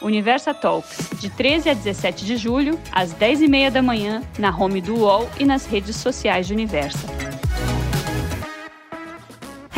Universa 0.00 0.54
Talks, 0.54 1.10
de 1.18 1.30
13 1.30 1.70
a 1.70 1.74
17 1.74 2.24
de 2.24 2.36
julho, 2.36 2.78
às 2.92 3.12
10h30 3.12 3.70
da 3.70 3.82
manhã, 3.82 4.22
na 4.38 4.56
home 4.56 4.80
do 4.80 5.00
UOL 5.00 5.28
e 5.40 5.44
nas 5.44 5.66
redes 5.66 5.96
sociais 5.96 6.46
de 6.46 6.52
Universa. 6.52 7.27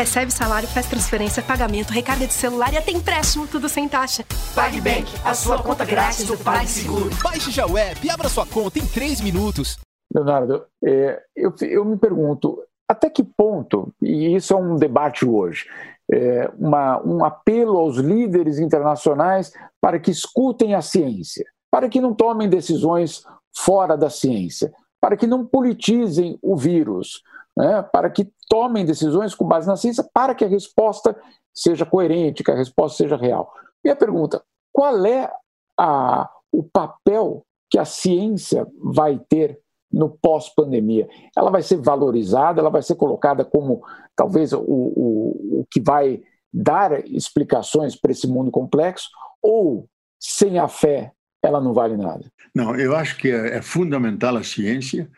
Recebe 0.00 0.32
salário, 0.32 0.66
faz 0.66 0.86
transferência, 0.86 1.42
pagamento, 1.42 1.90
recarga 1.90 2.26
de 2.26 2.32
celular 2.32 2.72
e 2.72 2.78
até 2.78 2.90
empréstimo, 2.90 3.46
tudo 3.46 3.68
sem 3.68 3.86
taxa. 3.86 4.24
PagBank, 4.54 5.04
a 5.22 5.34
sua 5.34 5.62
conta 5.62 5.84
grátis 5.84 6.24
do 6.24 6.38
PagSeguro. 6.38 7.10
Baixe 7.22 7.50
já 7.50 7.66
o 7.66 7.76
app 7.76 8.06
e 8.06 8.08
abra 8.08 8.30
sua 8.30 8.46
conta 8.46 8.78
em 8.78 8.86
3 8.86 9.20
minutos. 9.20 9.78
Leonardo, 10.14 10.64
é, 10.82 11.22
eu, 11.36 11.52
eu 11.60 11.84
me 11.84 11.98
pergunto, 11.98 12.62
até 12.88 13.10
que 13.10 13.22
ponto, 13.22 13.92
e 14.00 14.34
isso 14.34 14.54
é 14.54 14.56
um 14.56 14.76
debate 14.76 15.26
hoje, 15.26 15.66
é, 16.10 16.50
uma, 16.58 16.98
um 17.06 17.22
apelo 17.22 17.76
aos 17.76 17.98
líderes 17.98 18.58
internacionais 18.58 19.52
para 19.82 20.00
que 20.00 20.10
escutem 20.10 20.74
a 20.74 20.80
ciência, 20.80 21.44
para 21.70 21.90
que 21.90 22.00
não 22.00 22.14
tomem 22.14 22.48
decisões 22.48 23.22
fora 23.54 23.98
da 23.98 24.08
ciência, 24.08 24.72
para 24.98 25.14
que 25.14 25.26
não 25.26 25.44
politizem 25.44 26.38
o 26.40 26.56
vírus, 26.56 27.22
né, 27.60 27.82
para 27.82 28.08
que 28.08 28.26
tomem 28.48 28.86
decisões 28.86 29.34
com 29.34 29.46
base 29.46 29.66
na 29.66 29.76
ciência, 29.76 30.08
para 30.14 30.34
que 30.34 30.44
a 30.44 30.48
resposta 30.48 31.14
seja 31.52 31.84
coerente, 31.84 32.42
que 32.42 32.50
a 32.50 32.56
resposta 32.56 32.96
seja 32.96 33.16
real. 33.16 33.52
Minha 33.84 33.94
pergunta: 33.94 34.42
qual 34.72 35.04
é 35.04 35.30
a, 35.78 36.28
o 36.50 36.62
papel 36.62 37.44
que 37.68 37.78
a 37.78 37.84
ciência 37.84 38.66
vai 38.82 39.20
ter 39.28 39.60
no 39.92 40.08
pós-pandemia? 40.08 41.06
Ela 41.36 41.50
vai 41.50 41.62
ser 41.62 41.76
valorizada, 41.76 42.60
ela 42.60 42.70
vai 42.70 42.82
ser 42.82 42.94
colocada 42.94 43.44
como 43.44 43.82
talvez 44.16 44.52
o, 44.52 44.60
o, 44.60 45.60
o 45.60 45.66
que 45.70 45.80
vai 45.80 46.22
dar 46.52 47.04
explicações 47.06 47.94
para 47.94 48.10
esse 48.10 48.26
mundo 48.26 48.50
complexo, 48.50 49.08
ou 49.42 49.86
sem 50.18 50.58
a 50.58 50.66
fé 50.66 51.12
ela 51.42 51.60
não 51.60 51.72
vale 51.72 51.96
nada? 51.96 52.30
Não, 52.54 52.74
eu 52.76 52.94
acho 52.94 53.16
que 53.16 53.30
é, 53.30 53.56
é 53.56 53.62
fundamental 53.62 54.36
a 54.36 54.42
ciência 54.42 55.10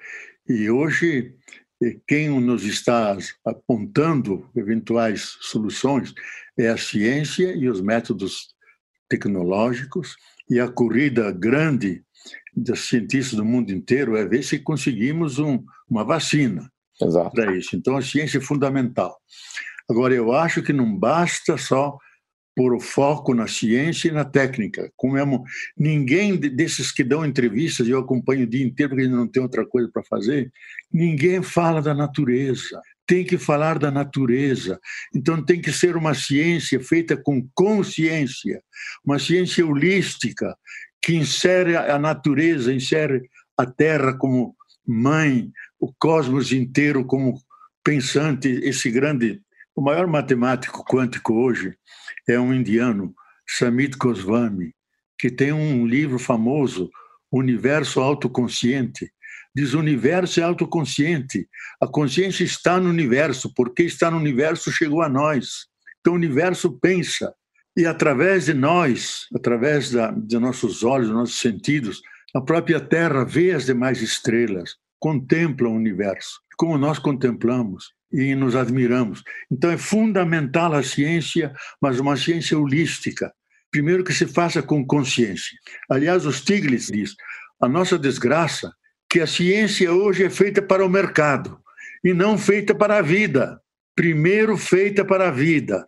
e 0.48 0.70
hoje 0.70 1.34
quem 2.06 2.28
nos 2.40 2.64
está 2.64 3.16
apontando 3.44 4.48
eventuais 4.54 5.36
soluções 5.40 6.14
é 6.58 6.68
a 6.68 6.76
ciência 6.76 7.54
e 7.54 7.68
os 7.68 7.80
métodos 7.80 8.54
tecnológicos 9.08 10.16
e 10.48 10.60
a 10.60 10.68
corrida 10.68 11.30
grande 11.32 12.04
dos 12.54 12.88
cientistas 12.88 13.36
do 13.36 13.44
mundo 13.44 13.72
inteiro 13.72 14.16
é 14.16 14.24
ver 14.24 14.42
se 14.42 14.58
conseguimos 14.58 15.38
um, 15.38 15.64
uma 15.88 16.04
vacina 16.04 16.70
para 17.32 17.56
isso. 17.56 17.74
Então, 17.74 17.96
a 17.96 18.02
ciência 18.02 18.38
é 18.38 18.40
fundamental. 18.40 19.16
Agora, 19.90 20.14
eu 20.14 20.32
acho 20.32 20.62
que 20.62 20.72
não 20.72 20.96
basta 20.96 21.56
só 21.56 21.98
pôr 22.54 22.74
o 22.74 22.80
foco 22.80 23.34
na 23.34 23.46
ciência 23.46 24.08
e 24.08 24.12
na 24.12 24.24
técnica. 24.24 24.90
Como 24.96 25.18
é, 25.18 25.24
ninguém 25.76 26.36
desses 26.36 26.92
que 26.92 27.02
dão 27.02 27.24
entrevistas, 27.24 27.88
eu 27.88 27.98
acompanho 27.98 28.44
o 28.44 28.48
dia 28.48 28.64
inteiro 28.64 28.94
porque 28.94 29.08
não 29.08 29.26
tem 29.26 29.42
outra 29.42 29.66
coisa 29.66 29.90
para 29.92 30.02
fazer, 30.04 30.52
ninguém 30.92 31.42
fala 31.42 31.80
da 31.80 31.94
natureza. 31.94 32.80
Tem 33.06 33.24
que 33.24 33.36
falar 33.36 33.78
da 33.78 33.90
natureza. 33.90 34.78
Então 35.14 35.44
tem 35.44 35.60
que 35.60 35.72
ser 35.72 35.96
uma 35.96 36.14
ciência 36.14 36.78
feita 36.80 37.16
com 37.16 37.46
consciência, 37.54 38.62
uma 39.04 39.18
ciência 39.18 39.66
holística, 39.66 40.56
que 41.02 41.16
insere 41.16 41.76
a 41.76 41.98
natureza, 41.98 42.72
insere 42.72 43.22
a 43.58 43.66
Terra 43.66 44.16
como 44.16 44.54
mãe, 44.86 45.50
o 45.80 45.92
cosmos 45.98 46.52
inteiro 46.52 47.04
como 47.04 47.34
pensante, 47.84 48.48
esse 48.62 48.88
grande, 48.90 49.40
o 49.74 49.80
maior 49.80 50.06
matemático 50.06 50.84
quântico 50.84 51.34
hoje 51.34 51.76
é 52.28 52.38
um 52.38 52.52
indiano, 52.52 53.14
Samit 53.48 53.96
Goswami, 53.96 54.74
que 55.18 55.30
tem 55.30 55.52
um 55.52 55.86
livro 55.86 56.18
famoso, 56.18 56.90
Universo 57.32 58.00
Autoconsciente. 58.00 59.10
Diz: 59.54 59.72
o 59.74 59.78
universo 59.78 60.40
é 60.40 60.42
autoconsciente. 60.42 61.48
A 61.80 61.86
consciência 61.86 62.44
está 62.44 62.78
no 62.78 62.88
universo. 62.88 63.52
Porque 63.54 63.82
está 63.82 64.10
no 64.10 64.18
universo, 64.18 64.72
chegou 64.72 65.02
a 65.02 65.08
nós. 65.08 65.66
Então, 66.00 66.12
o 66.12 66.16
universo 66.16 66.78
pensa. 66.78 67.34
E 67.76 67.86
através 67.86 68.46
de 68.46 68.54
nós, 68.54 69.26
através 69.34 69.90
da, 69.90 70.10
de 70.10 70.38
nossos 70.38 70.82
olhos, 70.82 71.08
dos 71.08 71.16
nossos 71.16 71.40
sentidos, 71.40 72.02
a 72.34 72.40
própria 72.40 72.80
Terra 72.80 73.24
vê 73.24 73.52
as 73.52 73.66
demais 73.66 74.02
estrelas, 74.02 74.76
contempla 74.98 75.68
o 75.68 75.74
universo, 75.74 76.40
como 76.56 76.76
nós 76.76 76.98
contemplamos 76.98 77.94
e 78.12 78.34
nos 78.34 78.54
admiramos. 78.54 79.22
Então 79.50 79.70
é 79.70 79.78
fundamental 79.78 80.74
a 80.74 80.82
ciência, 80.82 81.52
mas 81.80 81.98
uma 81.98 82.16
ciência 82.16 82.58
holística. 82.58 83.32
Primeiro 83.70 84.04
que 84.04 84.12
se 84.12 84.26
faça 84.26 84.62
com 84.62 84.84
consciência. 84.84 85.56
Aliás, 85.88 86.26
o 86.26 86.32
Stiglitz 86.32 86.88
diz: 86.88 87.14
a 87.60 87.68
nossa 87.68 87.98
desgraça 87.98 88.72
que 89.08 89.20
a 89.20 89.26
ciência 89.26 89.92
hoje 89.92 90.24
é 90.24 90.30
feita 90.30 90.60
para 90.60 90.84
o 90.84 90.88
mercado 90.88 91.58
e 92.04 92.12
não 92.12 92.36
feita 92.36 92.74
para 92.74 92.98
a 92.98 93.02
vida. 93.02 93.60
Primeiro 93.94 94.56
feita 94.56 95.04
para 95.04 95.28
a 95.28 95.30
vida. 95.30 95.84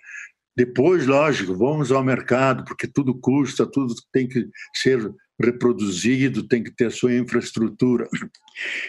Depois, 0.56 1.06
lógico, 1.06 1.56
vamos 1.56 1.90
ao 1.90 2.04
mercado, 2.04 2.64
porque 2.64 2.86
tudo 2.86 3.18
custa, 3.18 3.66
tudo 3.66 3.92
tem 4.12 4.28
que 4.28 4.46
ser 4.74 5.12
reproduzido, 5.40 6.46
tem 6.46 6.62
que 6.62 6.70
ter 6.70 6.86
a 6.86 6.90
sua 6.90 7.14
infraestrutura. 7.14 8.08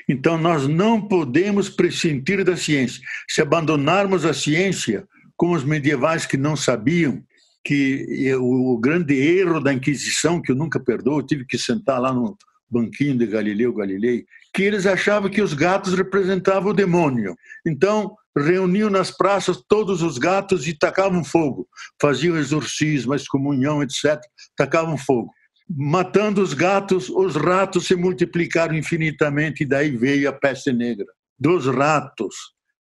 Então, 0.08 0.38
nós 0.38 0.68
não 0.68 1.02
podemos 1.08 1.70
prescindir 1.70 2.44
da 2.44 2.56
ciência. 2.56 3.02
Se 3.30 3.42
abandonarmos 3.42 4.26
a 4.26 4.34
ciência, 4.34 5.08
como 5.36 5.56
os 5.56 5.64
medievais 5.64 6.26
que 6.26 6.38
não 6.38 6.56
sabiam, 6.56 7.24
que 7.64 8.32
o 8.36 8.78
grande 8.78 9.16
erro 9.16 9.60
da 9.60 9.74
Inquisição, 9.74 10.42
que 10.42 10.52
eu 10.52 10.56
nunca 10.56 10.80
perdoo, 10.80 11.20
eu 11.20 11.26
tive 11.26 11.46
que 11.46 11.58
sentar 11.58 12.00
lá 12.00 12.14
no 12.14 12.38
banquinho 12.70 13.18
de 13.18 13.26
Galileu 13.26 13.74
Galilei, 13.74 14.26
que 14.54 14.64
eles 14.64 14.86
achavam 14.86 15.30
que 15.30 15.42
os 15.42 15.54
gatos 15.54 15.94
representavam 15.94 16.70
o 16.72 16.76
demônio. 16.76 17.36
Então, 17.66 18.16
reuniam 18.38 18.90
nas 18.90 19.12
praças 19.12 19.64
todos 19.68 20.02
os 20.02 20.18
gatos 20.18 20.68
e 20.68 20.78
tacavam 20.78 21.24
fogo. 21.24 21.68
Faziam 22.02 22.38
exorcismo, 22.38 23.16
excomunhão, 23.16 23.82
etc. 23.82 24.20
Tacavam 24.56 24.98
fogo. 24.98 25.32
Matando 25.68 26.42
os 26.42 26.54
gatos, 26.54 27.10
os 27.10 27.36
ratos 27.36 27.88
se 27.88 27.96
multiplicaram 27.96 28.76
infinitamente 28.76 29.64
e 29.64 29.66
daí 29.66 29.90
veio 29.90 30.30
a 30.30 30.34
peste 30.34 30.72
negra. 30.72 31.06
Dos 31.38 31.66
ratos, 31.68 32.36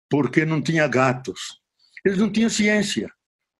porque 0.09 0.45
não 0.45 0.61
tinha 0.61 0.87
gatos. 0.87 1.59
Eles 2.05 2.19
não 2.19 2.31
tinham 2.31 2.49
ciência. 2.49 3.09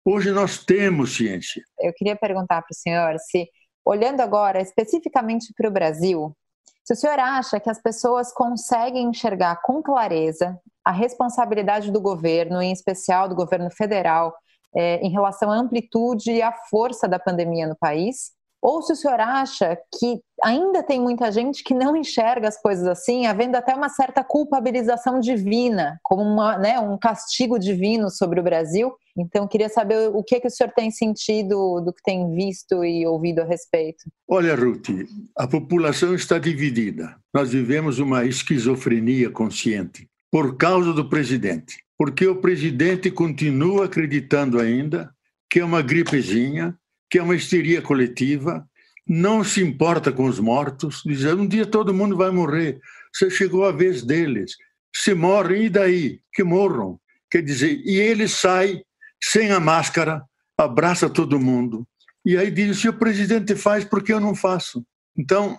Hoje 0.06 0.32
nós 0.32 0.64
temos 0.64 1.16
ciência. 1.16 1.64
Eu 1.80 1.92
queria 1.94 2.16
perguntar 2.16 2.62
para 2.62 2.72
o 2.72 2.76
senhor 2.76 3.16
se, 3.20 3.50
olhando 3.84 4.22
agora 4.22 4.62
especificamente 4.62 5.52
para 5.58 5.68
o 5.68 5.74
Brasil, 5.74 6.36
se 6.84 6.94
o 6.94 6.96
senhor 6.96 7.18
acha 7.18 7.60
que 7.60 7.70
as 7.70 7.82
pessoas 7.82 8.32
conseguem 8.32 9.10
enxergar 9.10 9.60
com 9.64 9.82
clareza 9.82 10.56
a 10.86 10.92
responsabilidade 10.92 11.92
do 11.92 12.00
governo, 12.00 12.62
em 12.62 12.72
especial 12.72 13.28
do 13.28 13.34
governo 13.34 13.72
federal, 13.72 14.36
é, 14.76 14.98
em 14.98 15.10
relação 15.10 15.52
à 15.52 15.56
amplitude 15.56 16.30
e 16.30 16.44
à 16.44 16.52
força 16.70 17.08
da 17.08 17.18
pandemia 17.18 17.66
no 17.66 17.76
país, 17.76 18.36
ou 18.66 18.82
se 18.82 18.94
o 18.94 18.96
senhor 18.96 19.20
acha 19.20 19.78
que 20.00 20.20
ainda 20.42 20.82
tem 20.82 21.00
muita 21.00 21.32
gente 21.32 21.64
que 21.64 21.76
não 21.76 21.96
enxerga 21.96 22.48
as 22.48 22.60
coisas 22.60 22.88
assim, 22.88 23.28
havendo 23.28 23.56
até 23.56 23.76
uma 23.76 23.90
certa 23.90 24.24
culpabilização 24.24 25.20
divina, 25.20 26.00
como 26.02 26.24
uma, 26.24 26.58
né, 26.58 26.80
um 26.80 26.98
castigo 26.98 27.60
divino 27.60 28.10
sobre 28.10 28.40
o 28.40 28.44
Brasil. 28.44 28.92
Então, 29.16 29.48
queria 29.48 29.70
saber 29.70 30.10
o 30.12 30.24
que, 30.24 30.40
que 30.40 30.48
o 30.48 30.50
senhor 30.50 30.74
tem 30.76 30.90
sentido 30.90 31.80
do 31.80 31.94
que 31.94 32.02
tem 32.04 32.34
visto 32.34 32.84
e 32.84 33.06
ouvido 33.06 33.42
a 33.42 33.46
respeito. 33.46 34.04
Olha, 34.28 34.56
Ruth, 34.56 34.90
a 35.38 35.48
população 35.48 36.16
está 36.16 36.40
dividida. 36.40 37.16
Nós 37.32 37.52
vivemos 37.52 38.00
uma 38.00 38.26
esquizofrenia 38.26 39.30
consciente 39.30 40.08
por 40.32 40.58
causa 40.58 40.92
do 40.92 41.08
presidente. 41.08 41.78
Porque 42.00 42.26
o 42.26 42.42
presidente 42.42 43.12
continua 43.12 43.86
acreditando 43.86 44.60
ainda 44.60 45.14
que 45.52 45.60
é 45.60 45.64
uma 45.64 45.84
gripezinha, 45.84 46.76
que 47.16 47.20
é 47.20 47.24
uma 47.24 47.38
histeria 47.38 47.82
coletiva, 47.82 48.68
não 49.08 49.42
se 49.42 49.64
importa 49.64 50.12
com 50.12 50.26
os 50.26 50.38
mortos, 50.38 51.02
diz: 51.06 51.24
um 51.24 51.48
dia 51.48 51.66
todo 51.66 51.94
mundo 51.94 52.18
vai 52.18 52.30
morrer, 52.30 52.78
você 53.14 53.30
chegou 53.30 53.64
a 53.64 53.72
vez 53.72 54.04
deles. 54.04 54.58
Se 54.94 55.14
morrem, 55.14 55.68
e 55.68 55.70
daí? 55.70 56.20
Que 56.34 56.44
morram. 56.44 57.00
Quer 57.32 57.42
dizer, 57.42 57.82
e 57.86 57.98
ele 57.98 58.28
sai 58.28 58.82
sem 59.24 59.50
a 59.54 59.62
máscara, 59.62 60.24
abraça 60.58 61.10
todo 61.10 61.40
mundo. 61.40 61.88
E 62.26 62.36
aí 62.36 62.52
diz: 62.52 62.80
se 62.80 62.90
o 62.90 63.00
presidente 63.00 63.56
faz, 63.56 63.86
por 63.86 64.04
que 64.04 64.12
eu 64.12 64.20
não 64.20 64.36
faço? 64.36 64.86
Então, 65.18 65.58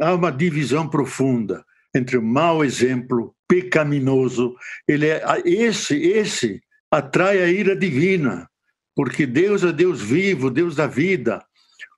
há 0.00 0.12
uma 0.12 0.32
divisão 0.32 0.88
profunda 0.88 1.64
entre 1.94 2.18
o 2.18 2.22
mau 2.22 2.64
exemplo, 2.64 3.32
pecaminoso. 3.46 4.56
Ele 4.88 5.06
é, 5.06 5.22
esse, 5.44 5.96
esse 6.02 6.60
atrai 6.90 7.44
a 7.44 7.48
ira 7.48 7.76
divina 7.76 8.50
porque 8.96 9.26
Deus 9.26 9.62
é 9.62 9.70
Deus 9.70 10.00
vivo, 10.00 10.50
Deus 10.50 10.74
da 10.74 10.86
vida. 10.86 11.44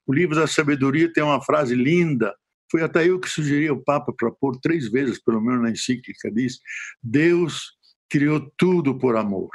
O 0.05 0.13
livro 0.13 0.35
da 0.35 0.45
sabedoria 0.45 1.11
tem 1.11 1.23
uma 1.23 1.41
frase 1.41 1.73
linda. 1.73 2.35
Foi 2.69 2.83
até 2.83 3.07
eu 3.07 3.19
que 3.19 3.29
sugeri 3.29 3.69
ao 3.69 3.81
Papa 3.81 4.13
para 4.15 4.29
pôr 4.29 4.59
três 4.59 4.91
vezes, 4.91 5.23
pelo 5.23 5.41
menos 5.41 5.61
na 5.61 5.71
encíclica, 5.71 6.29
diz: 6.29 6.59
Deus 7.01 7.71
criou 8.09 8.51
tudo 8.57 8.99
por 8.99 9.15
amor, 9.15 9.49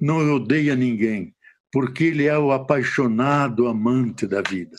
não 0.00 0.34
odeia 0.34 0.74
ninguém, 0.74 1.34
porque 1.70 2.04
Ele 2.04 2.24
é 2.24 2.38
o 2.38 2.50
apaixonado 2.50 3.68
amante 3.68 4.26
da 4.26 4.40
vida. 4.40 4.76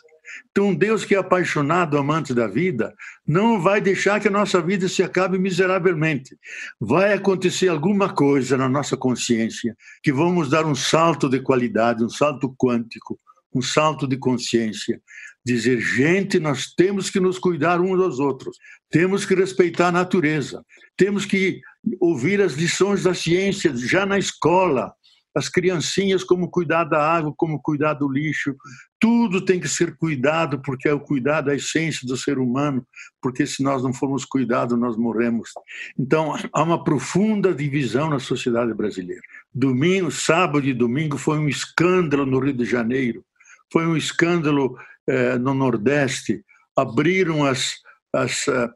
Então, 0.52 0.74
Deus 0.74 1.06
que 1.06 1.16
é 1.16 1.18
apaixonado, 1.18 1.98
amante 1.98 2.34
da 2.34 2.48
vida, 2.48 2.94
não 3.26 3.62
vai 3.62 3.80
deixar 3.82 4.20
que 4.20 4.28
a 4.28 4.32
nossa 4.32 4.62
vida 4.62 4.88
se 4.88 5.04
acabe 5.04 5.38
miseravelmente. 5.38 6.38
Vai 6.80 7.14
acontecer 7.14 7.68
alguma 7.68 8.14
coisa 8.14 8.58
na 8.58 8.68
nossa 8.68 8.98
consciência 8.98 9.76
que 10.02 10.12
vamos 10.12 10.50
dar 10.50 10.66
um 10.66 10.76
salto 10.76 11.30
de 11.30 11.40
qualidade, 11.40 12.04
um 12.04 12.10
salto 12.10 12.54
quântico, 12.58 13.20
um 13.54 13.62
salto 13.62 14.08
de 14.08 14.18
consciência. 14.18 15.02
Dizer, 15.46 15.80
gente, 15.80 16.40
nós 16.40 16.74
temos 16.76 17.10
que 17.10 17.20
nos 17.20 17.40
cuidar 17.40 17.80
uns 17.80 17.98
dos 17.98 18.20
outros, 18.20 18.58
temos 18.90 19.26
que 19.26 19.34
respeitar 19.34 19.88
a 19.88 19.92
natureza, 19.92 20.62
temos 20.98 21.26
que 21.26 21.62
ouvir 22.00 22.42
as 22.42 22.54
lições 22.54 23.04
da 23.04 23.14
ciência 23.14 23.74
já 23.76 24.06
na 24.06 24.20
escola, 24.20 24.94
as 25.38 25.48
criancinhas, 25.48 26.24
como 26.24 26.50
cuidar 26.50 26.84
da 26.86 27.00
água, 27.00 27.32
como 27.38 27.62
cuidar 27.62 27.94
do 27.94 28.12
lixo. 28.12 28.56
Tudo 29.00 29.46
tem 29.46 29.60
que 29.60 29.68
ser 29.68 29.96
cuidado, 29.96 30.60
porque 30.64 30.90
é 30.90 30.94
o 30.94 31.00
cuidado 31.00 31.46
da 31.46 31.56
essência 31.56 32.08
do 32.08 32.18
ser 32.18 32.40
humano, 32.40 32.84
porque 33.22 33.46
se 33.46 33.62
nós 33.62 33.84
não 33.84 33.94
formos 33.94 34.26
cuidados, 34.26 34.78
nós 34.80 34.98
morremos. 34.98 35.52
Então, 35.98 36.34
há 36.52 36.64
uma 36.64 36.84
profunda 36.84 37.54
divisão 37.54 38.10
na 38.10 38.18
sociedade 38.18 38.74
brasileira. 38.74 39.22
Domingo, 39.54 40.10
sábado 40.10 40.66
e 40.66 40.74
domingo 40.74 41.20
foi 41.20 41.38
um 41.38 41.48
escândalo 41.48 42.26
no 42.26 42.40
Rio 42.40 42.54
de 42.54 42.66
Janeiro, 42.66 43.24
foi 43.72 43.86
um 43.86 43.96
escândalo 43.96 44.76
eh, 45.08 45.38
no 45.38 45.54
Nordeste. 45.54 46.44
Abriram 46.76 47.46
as, 47.46 47.76
as, 48.12 48.48
uh, 48.48 48.70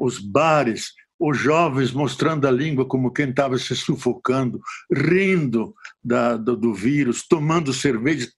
os 0.00 0.18
bares, 0.18 0.92
os 1.18 1.36
jovens 1.36 1.92
mostrando 1.92 2.46
a 2.46 2.50
língua 2.50 2.86
como 2.86 3.12
quem 3.12 3.30
estava 3.30 3.58
se 3.58 3.74
sufocando, 3.74 4.60
rindo 4.92 5.74
da, 6.02 6.36
do, 6.36 6.56
do, 6.56 6.72
vírus, 6.72 7.26
tomando 7.26 7.72
cerveja, 7.72 8.28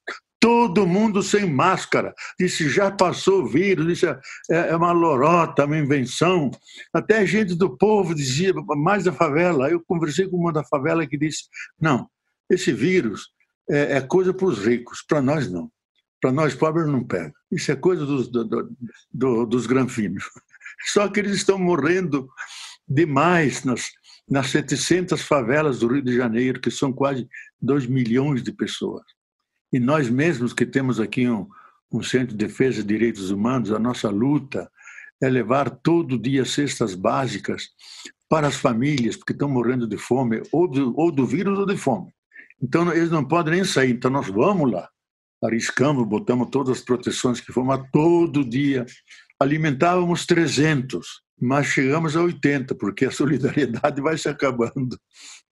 todo 0.41 0.87
mundo 0.87 1.23
sem 1.23 1.49
máscara. 1.49 2.15
Disse, 2.39 2.69
já 2.71 2.91
passou 2.91 3.43
o 3.43 3.47
vírus, 3.47 3.87
disse, 3.87 4.07
é, 4.07 4.19
é 4.51 4.77
uma 4.77 4.93
lorota, 4.93 5.67
uma 5.67 5.77
invenção. 5.77 6.51
Até 6.93 7.27
gente 7.27 7.55
do 7.55 7.77
povo 7.77 8.15
dizia, 8.15 8.55
mais 8.77 9.05
da 9.05 9.13
favela. 9.13 9.71
Eu 9.71 9.83
conversei 9.87 10.27
com 10.27 10.39
uma 10.39 10.53
da 10.53 10.65
favela 10.65 11.07
que 11.07 11.19
disse, 11.19 11.45
não, 11.79 12.09
esse 12.49 12.73
vírus 12.73 13.29
é, 13.69 13.99
é 13.99 14.01
coisa 14.01 14.33
para 14.33 14.47
os 14.47 14.59
ricos, 14.65 15.03
para 15.07 15.21
nós 15.21 15.51
não. 15.51 15.71
Para 16.21 16.33
nós 16.33 16.55
pobres 16.55 16.87
não 16.87 17.05
pega. 17.05 17.33
Isso 17.51 17.71
é 17.73 17.77
coisa 17.77 18.05
dos, 18.05 18.29
do, 18.29 18.75
do, 19.13 19.47
dos 19.47 19.67
granfinos. 19.67 20.25
Só 20.93 21.09
que 21.09 21.21
eles 21.21 21.37
estão 21.37 21.59
morrendo 21.59 22.29
demais 22.91 23.63
nas, 23.63 23.89
nas 24.29 24.49
700 24.49 25.23
favelas 25.23 25.79
do 25.79 25.87
Rio 25.87 26.03
de 26.03 26.17
Janeiro, 26.17 26.61
que 26.61 26.71
são 26.71 26.93
quase 26.93 27.29
2 27.63 27.87
milhões 27.87 28.43
de 28.43 28.51
pessoas. 28.51 29.05
E 29.73 29.79
nós 29.79 30.11
mesmos 30.11 30.53
que 30.53 30.67
temos 30.67 30.99
aqui 30.99 31.29
um, 31.29 31.49
um 31.93 32.03
Centro 32.03 32.37
de 32.37 32.47
Defesa 32.47 32.83
de 32.83 32.89
Direitos 32.89 33.31
Humanos, 33.31 33.71
a 33.71 33.79
nossa 33.79 34.11
luta 34.11 34.69
é 35.23 35.29
levar 35.29 35.71
todo 35.71 36.19
dia 36.19 36.45
cestas 36.45 36.95
básicas 36.95 37.69
para 38.29 38.49
as 38.49 38.57
famílias, 38.57 39.17
porque 39.17 39.33
estão 39.33 39.49
morrendo 39.49 39.87
de 39.87 39.97
fome, 39.97 40.43
ou 40.51 40.69
do, 40.69 40.99
ou 40.99 41.13
do 41.13 41.27
vírus 41.27 41.59
ou 41.59 41.67
de 41.67 41.77
fome. 41.77 42.13
Então, 42.63 42.93
eles 42.93 43.11
não 43.11 43.25
podem 43.25 43.55
nem 43.55 43.65
sair. 43.65 43.91
Então, 43.91 44.11
nós 44.11 44.29
vamos 44.29 44.71
lá, 44.71 44.89
arriscamos, 45.43 46.07
botamos 46.07 46.49
todas 46.51 46.79
as 46.79 46.85
proteções 46.85 47.41
que 47.41 47.53
fomos 47.53 47.81
todo 47.93 48.45
dia. 48.45 48.87
Alimentávamos 49.41 50.27
300 50.27 51.07
mas 51.41 51.69
chegamos 51.69 52.15
a 52.17 52.23
80, 52.23 52.75
porque 52.75 53.07
a 53.07 53.11
solidariedade 53.11 54.01
vai 54.03 54.19
se 54.19 54.29
acabando. 54.29 55.01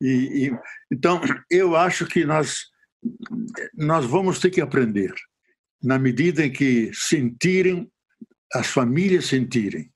E, 0.01 0.49
e, 0.49 0.59
então, 0.93 1.21
eu 1.51 1.75
acho 1.75 2.07
que 2.07 2.25
nós, 2.25 2.67
nós 3.75 4.05
vamos 4.05 4.39
ter 4.39 4.51
que 4.51 4.61
aprender, 4.61 5.15
na 5.83 5.99
medida 5.99 6.45
em 6.45 6.53
que 6.53 6.91
sentirem, 6.93 7.91
as 8.53 8.67
famílias 8.67 9.27
sentirem, 9.27 9.91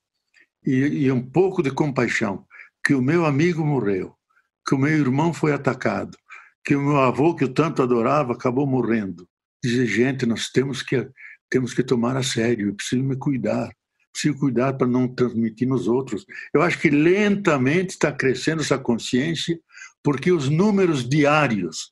e, 0.65 1.05
e 1.05 1.11
um 1.11 1.21
pouco 1.21 1.61
de 1.61 1.71
compaixão, 1.71 2.45
que 2.83 2.93
o 2.93 3.01
meu 3.01 3.25
amigo 3.25 3.63
morreu, 3.63 4.15
que 4.67 4.73
o 4.75 4.77
meu 4.77 4.97
irmão 4.97 5.33
foi 5.33 5.53
atacado, 5.53 6.17
que 6.65 6.75
o 6.75 6.81
meu 6.81 6.97
avô, 6.97 7.35
que 7.35 7.43
eu 7.43 7.53
tanto 7.53 7.81
adorava, 7.81 8.33
acabou 8.33 8.65
morrendo. 8.65 9.27
Dizer, 9.63 9.85
gente, 9.85 10.25
nós 10.25 10.49
temos 10.49 10.81
que, 10.81 11.09
temos 11.49 11.73
que 11.73 11.83
tomar 11.83 12.15
a 12.15 12.23
sério, 12.23 12.69
eu 12.69 12.75
preciso 12.75 13.03
me 13.03 13.17
cuidar 13.17 13.69
preciso 14.13 14.37
cuidar 14.37 14.73
para 14.73 14.87
não 14.87 15.07
transmitir 15.07 15.67
nos 15.67 15.87
outros. 15.87 16.25
Eu 16.53 16.61
acho 16.61 16.79
que 16.79 16.89
lentamente 16.89 17.91
está 17.91 18.11
crescendo 18.11 18.61
essa 18.61 18.77
consciência, 18.77 19.59
porque 20.03 20.31
os 20.31 20.47
números 20.47 21.07
diários, 21.07 21.91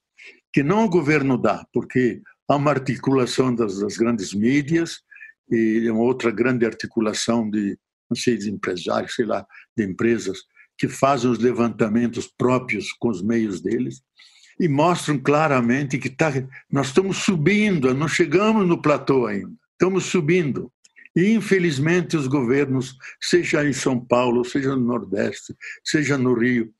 que 0.54 0.64
não 0.64 0.86
o 0.86 0.90
governo 0.90 1.38
dá, 1.38 1.66
porque 1.74 2.22
há 2.48 2.56
uma 2.56 2.72
articulação 2.72 3.54
das, 3.54 3.80
das 3.80 3.98
grandes 3.98 4.34
mídias 4.34 5.02
e 5.50 5.90
uma 5.90 6.02
outra 6.02 6.32
grande 6.32 6.66
articulação 6.66 7.50
de, 7.50 7.78
não 8.10 8.16
sei, 8.16 8.38
de 8.38 8.50
empresários, 8.50 9.16
sei 9.16 9.26
lá, 9.26 9.46
de 9.76 9.84
empresas, 9.84 10.40
que 10.78 10.88
fazem 10.88 11.30
os 11.30 11.40
levantamentos 11.40 12.28
próprios 12.38 12.92
com 12.94 13.10
os 13.10 13.22
meios 13.22 13.62
deles 13.62 14.02
e 14.60 14.68
mostram 14.68 15.18
claramente 15.18 15.98
que 15.98 16.10
tá, 16.10 16.32
nós 16.72 16.88
estamos 16.88 17.18
subindo, 17.18 17.94
não 17.94 18.08
chegamos 18.08 18.68
no 18.68 18.82
platô 18.82 19.26
ainda, 19.26 19.52
estamos 19.74 20.06
subindo. 20.06 20.72
E, 21.16 21.34
infelizmente, 21.34 22.16
os 22.16 22.28
governos, 22.28 22.96
seja 23.20 23.66
em 23.68 23.74
São 23.74 24.00
Paulo, 24.00 24.46
seja 24.46 24.76
no 24.76 24.86
Nordeste, 24.86 25.56
seja 25.84 26.18
no 26.18 26.34
Rio, 26.34 26.72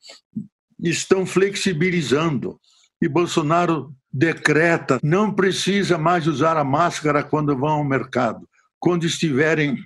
estão 0.78 1.26
flexibilizando. 1.26 2.58
E 3.00 3.08
Bolsonaro 3.08 3.94
decreta: 4.12 4.98
não 5.02 5.32
precisa 5.32 5.98
mais 5.98 6.26
usar 6.26 6.56
a 6.56 6.64
máscara 6.64 7.22
quando 7.22 7.56
vão 7.56 7.70
ao 7.70 7.84
mercado. 7.84 8.48
Quando 8.78 9.06
estiverem 9.06 9.76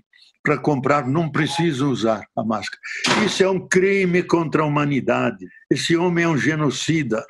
para 0.42 0.56
comprar, 0.56 1.06
não 1.06 1.28
precisam 1.28 1.90
usar 1.90 2.24
a 2.37 2.44
máscara. 2.44 2.80
Isso 3.26 3.42
é 3.42 3.50
um 3.50 3.66
crime 3.66 4.22
contra 4.22 4.62
a 4.62 4.66
humanidade. 4.66 5.44
Esse 5.68 5.96
homem 5.96 6.24
é 6.24 6.28
um 6.28 6.38
genocida 6.38 7.24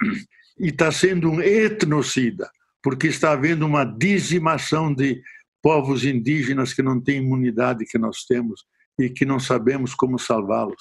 e 0.61 0.69
está 0.69 0.93
sendo 0.93 1.31
um 1.31 1.41
etnocida, 1.41 2.51
porque 2.83 3.07
está 3.07 3.33
havendo 3.33 3.65
uma 3.65 3.85
dizimação 3.85 4.95
de 4.95 5.23
povos 5.67 6.05
indígenas 6.05 6.73
que 6.73 6.81
não 6.81 7.01
têm 7.01 7.17
imunidade 7.17 7.87
que 7.87 7.99
nós 7.99 8.19
temos 8.19 8.65
e 8.97 9.11
que 9.11 9.25
não 9.25 9.41
sabemos 9.41 9.97
como 9.97 10.17
salvá-los. 10.17 10.81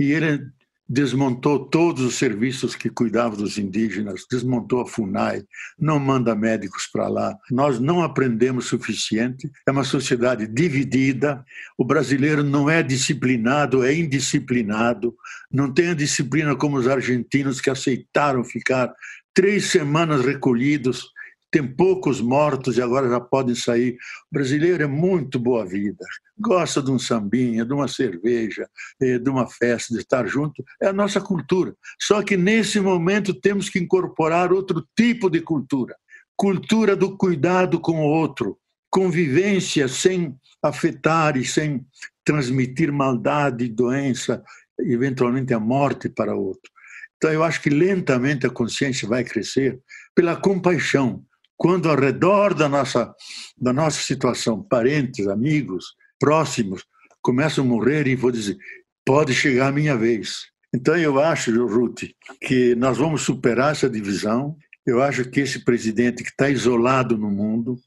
E 0.00 0.10
ele 0.10 0.40
desmontou 0.88 1.68
todos 1.68 2.02
os 2.02 2.14
serviços 2.14 2.74
que 2.74 2.88
cuidavam 2.88 3.36
dos 3.36 3.58
indígenas, 3.58 4.24
desmontou 4.30 4.80
a 4.80 4.86
FUNAI, 4.86 5.42
não 5.78 5.98
manda 5.98 6.34
médicos 6.34 6.88
para 6.90 7.08
lá. 7.08 7.36
Nós 7.50 7.78
não 7.78 8.02
aprendemos 8.02 8.68
suficiente, 8.68 9.50
é 9.68 9.70
uma 9.70 9.84
sociedade 9.84 10.46
dividida, 10.46 11.44
o 11.76 11.84
brasileiro 11.84 12.42
não 12.42 12.70
é 12.70 12.82
disciplinado, 12.82 13.84
é 13.84 13.94
indisciplinado, 13.94 15.14
não 15.52 15.70
tem 15.70 15.90
a 15.90 15.94
disciplina 15.94 16.56
como 16.56 16.78
os 16.78 16.88
argentinos 16.88 17.60
que 17.60 17.68
aceitaram 17.68 18.42
ficar 18.42 18.94
três 19.34 19.66
semanas 19.66 20.24
recolhidos 20.24 21.12
tem 21.52 21.64
poucos 21.64 22.20
mortos 22.20 22.78
e 22.78 22.82
agora 22.82 23.08
já 23.08 23.20
podem 23.20 23.54
sair. 23.54 23.92
O 24.30 24.34
brasileiro 24.34 24.82
é 24.82 24.86
muito 24.86 25.38
boa 25.38 25.64
vida, 25.64 26.04
gosta 26.36 26.82
de 26.82 26.90
um 26.90 26.98
sambinha, 26.98 27.64
de 27.64 27.72
uma 27.72 27.86
cerveja, 27.86 28.68
eh, 29.00 29.18
de 29.18 29.30
uma 29.30 29.46
festa, 29.46 29.94
de 29.94 30.00
estar 30.00 30.26
junto. 30.26 30.64
É 30.80 30.88
a 30.88 30.92
nossa 30.92 31.20
cultura. 31.20 31.74
Só 32.00 32.22
que 32.22 32.36
nesse 32.36 32.80
momento 32.80 33.32
temos 33.32 33.68
que 33.68 33.78
incorporar 33.78 34.52
outro 34.52 34.84
tipo 34.96 35.30
de 35.30 35.40
cultura 35.40 35.94
cultura 36.42 36.96
do 36.96 37.16
cuidado 37.16 37.78
com 37.78 38.00
o 38.00 38.08
outro, 38.08 38.58
convivência 38.90 39.86
sem 39.86 40.36
afetar 40.60 41.36
e 41.36 41.44
sem 41.44 41.86
transmitir 42.24 42.92
maldade, 42.92 43.68
doença, 43.68 44.42
eventualmente 44.80 45.54
a 45.54 45.60
morte 45.60 46.08
para 46.08 46.34
o 46.34 46.44
outro. 46.46 46.70
Então, 47.16 47.32
eu 47.32 47.44
acho 47.44 47.62
que 47.62 47.70
lentamente 47.70 48.44
a 48.44 48.50
consciência 48.50 49.08
vai 49.08 49.22
crescer 49.22 49.78
pela 50.16 50.34
compaixão, 50.34 51.24
quando 51.62 51.88
ao 51.88 51.94
redor 51.94 52.54
da 52.54 52.68
nossa, 52.68 53.14
da 53.56 53.72
nossa 53.72 54.02
situação, 54.02 54.60
parentes, 54.60 55.28
amigos, 55.28 55.94
próximos, 56.18 56.84
começam 57.22 57.64
a 57.64 57.68
morrer 57.68 58.08
e 58.08 58.16
vou 58.16 58.32
dizer, 58.32 58.58
pode 59.06 59.32
chegar 59.32 59.68
a 59.68 59.72
minha 59.72 59.96
vez. 59.96 60.46
Então 60.74 60.96
eu 60.96 61.20
acho, 61.20 61.52
Ruth, 61.68 62.02
que 62.40 62.74
nós 62.74 62.98
vamos 62.98 63.22
superar 63.22 63.70
essa 63.70 63.88
divisão. 63.88 64.56
Eu 64.84 65.00
acho 65.00 65.30
que 65.30 65.38
esse 65.38 65.64
presidente 65.64 66.24
que 66.24 66.30
está 66.30 66.50
isolado 66.50 67.16
no 67.16 67.30
mundo, 67.30 67.78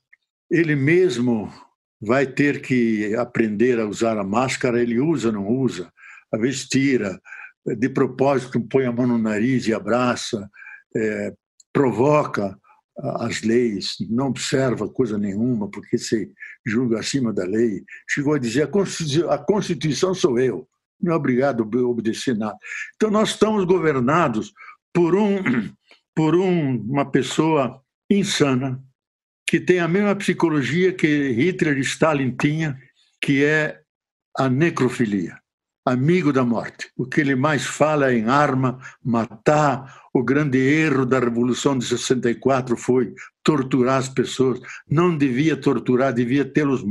ele 0.49 0.73
mesmo 0.73 1.51
vai 2.01 2.25
ter 2.25 2.61
que 2.61 3.13
aprender 3.17 3.77
a 3.77 3.85
usar 3.85 4.17
a 4.17 4.23
máscara. 4.23 4.81
Ele 4.81 5.01
usa, 5.01 5.33
não 5.33 5.49
usa, 5.49 5.91
às 6.31 6.39
vezes 6.39 6.65
tira, 6.65 7.19
de 7.77 7.89
propósito 7.89 8.65
põe 8.69 8.85
a 8.85 8.91
mão 8.93 9.05
no 9.05 9.17
nariz 9.17 9.67
e 9.67 9.73
abraça, 9.73 10.49
é, 10.95 11.33
provoca 11.73 12.57
as 12.97 13.41
leis, 13.41 13.95
não 14.09 14.27
observa 14.27 14.87
coisa 14.87 15.17
nenhuma, 15.17 15.69
porque 15.69 15.97
se 15.97 16.31
julga 16.65 16.99
acima 16.99 17.33
da 17.33 17.45
lei. 17.45 17.83
Chegou 18.09 18.33
a 18.33 18.39
dizer: 18.39 18.69
a 19.29 19.37
Constituição, 19.37 20.13
sou 20.13 20.39
eu, 20.39 20.67
não 21.01 21.13
é 21.13 21.15
obrigado 21.15 21.63
a 21.63 21.87
obedecer 21.87 22.37
nada. 22.37 22.57
Então, 22.95 23.11
nós 23.11 23.29
estamos 23.29 23.65
governados 23.65 24.53
por, 24.93 25.15
um, 25.15 25.37
por 26.15 26.35
um, 26.35 26.77
uma 26.81 27.09
pessoa 27.09 27.81
insana, 28.09 28.81
que 29.47 29.59
que 29.59 29.59
tem 29.59 29.79
a 29.79 29.87
mesma 29.87 30.15
psicologia 30.15 30.93
que 30.93 31.31
Hitler 31.31 31.77
e 31.77 31.81
Stalin 31.81 32.35
tinha, 32.35 32.79
que 33.21 33.43
é 33.43 33.81
a 34.37 34.49
necrofilia, 34.49 35.37
amigo 35.85 36.33
da 36.33 36.43
morte. 36.43 36.89
O 36.97 37.05
que 37.05 37.21
ele 37.21 37.35
mais 37.35 37.65
fala 37.65 38.11
é 38.11 38.17
em 38.17 38.27
arma, 38.27 38.79
matar. 39.03 40.01
O 40.13 40.23
grande 40.23 40.57
erro 40.57 41.05
da 41.05 41.19
Revolução 41.19 41.77
de 41.77 41.85
64 41.85 42.75
foi 42.75 43.13
torturar 43.43 43.99
as 43.99 44.09
pessoas. 44.09 44.59
Não 44.89 45.15
devia 45.15 45.55
torturar, 45.55 46.11
devia 46.11 46.43
tê-los 46.43 46.83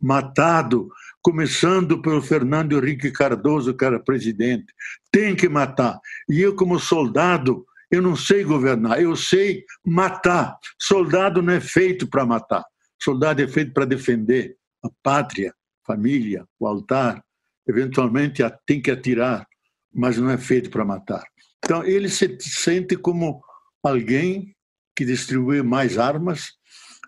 matado, 0.00 0.90
começando 1.22 2.02
pelo 2.02 2.20
Fernando 2.20 2.76
Henrique 2.76 3.10
Cardoso, 3.10 3.74
que 3.74 3.84
era 3.84 3.98
presidente. 3.98 4.66
Tem 5.10 5.34
que 5.34 5.48
matar. 5.48 5.98
E 6.28 6.40
eu, 6.40 6.54
como 6.54 6.78
soldado, 6.78 7.64
eu 7.90 8.02
não 8.02 8.14
sei 8.14 8.44
governar, 8.44 9.00
eu 9.00 9.16
sei 9.16 9.64
matar. 9.84 10.58
Soldado 10.78 11.40
não 11.40 11.54
é 11.54 11.60
feito 11.60 12.06
para 12.06 12.26
matar. 12.26 12.64
Soldado 13.00 13.40
é 13.40 13.48
feito 13.48 13.72
para 13.72 13.84
defender 13.84 14.56
a 14.84 14.88
pátria, 15.02 15.54
família, 15.86 16.44
o 16.58 16.66
altar. 16.66 17.25
Eventualmente 17.68 18.42
tem 18.66 18.80
que 18.80 18.90
atirar, 18.90 19.46
mas 19.92 20.16
não 20.18 20.30
é 20.30 20.38
feito 20.38 20.70
para 20.70 20.84
matar. 20.84 21.24
Então 21.64 21.84
ele 21.84 22.08
se 22.08 22.36
sente 22.40 22.96
como 22.96 23.42
alguém 23.82 24.54
que 24.94 25.04
distribui 25.04 25.62
mais 25.62 25.98
armas. 25.98 26.52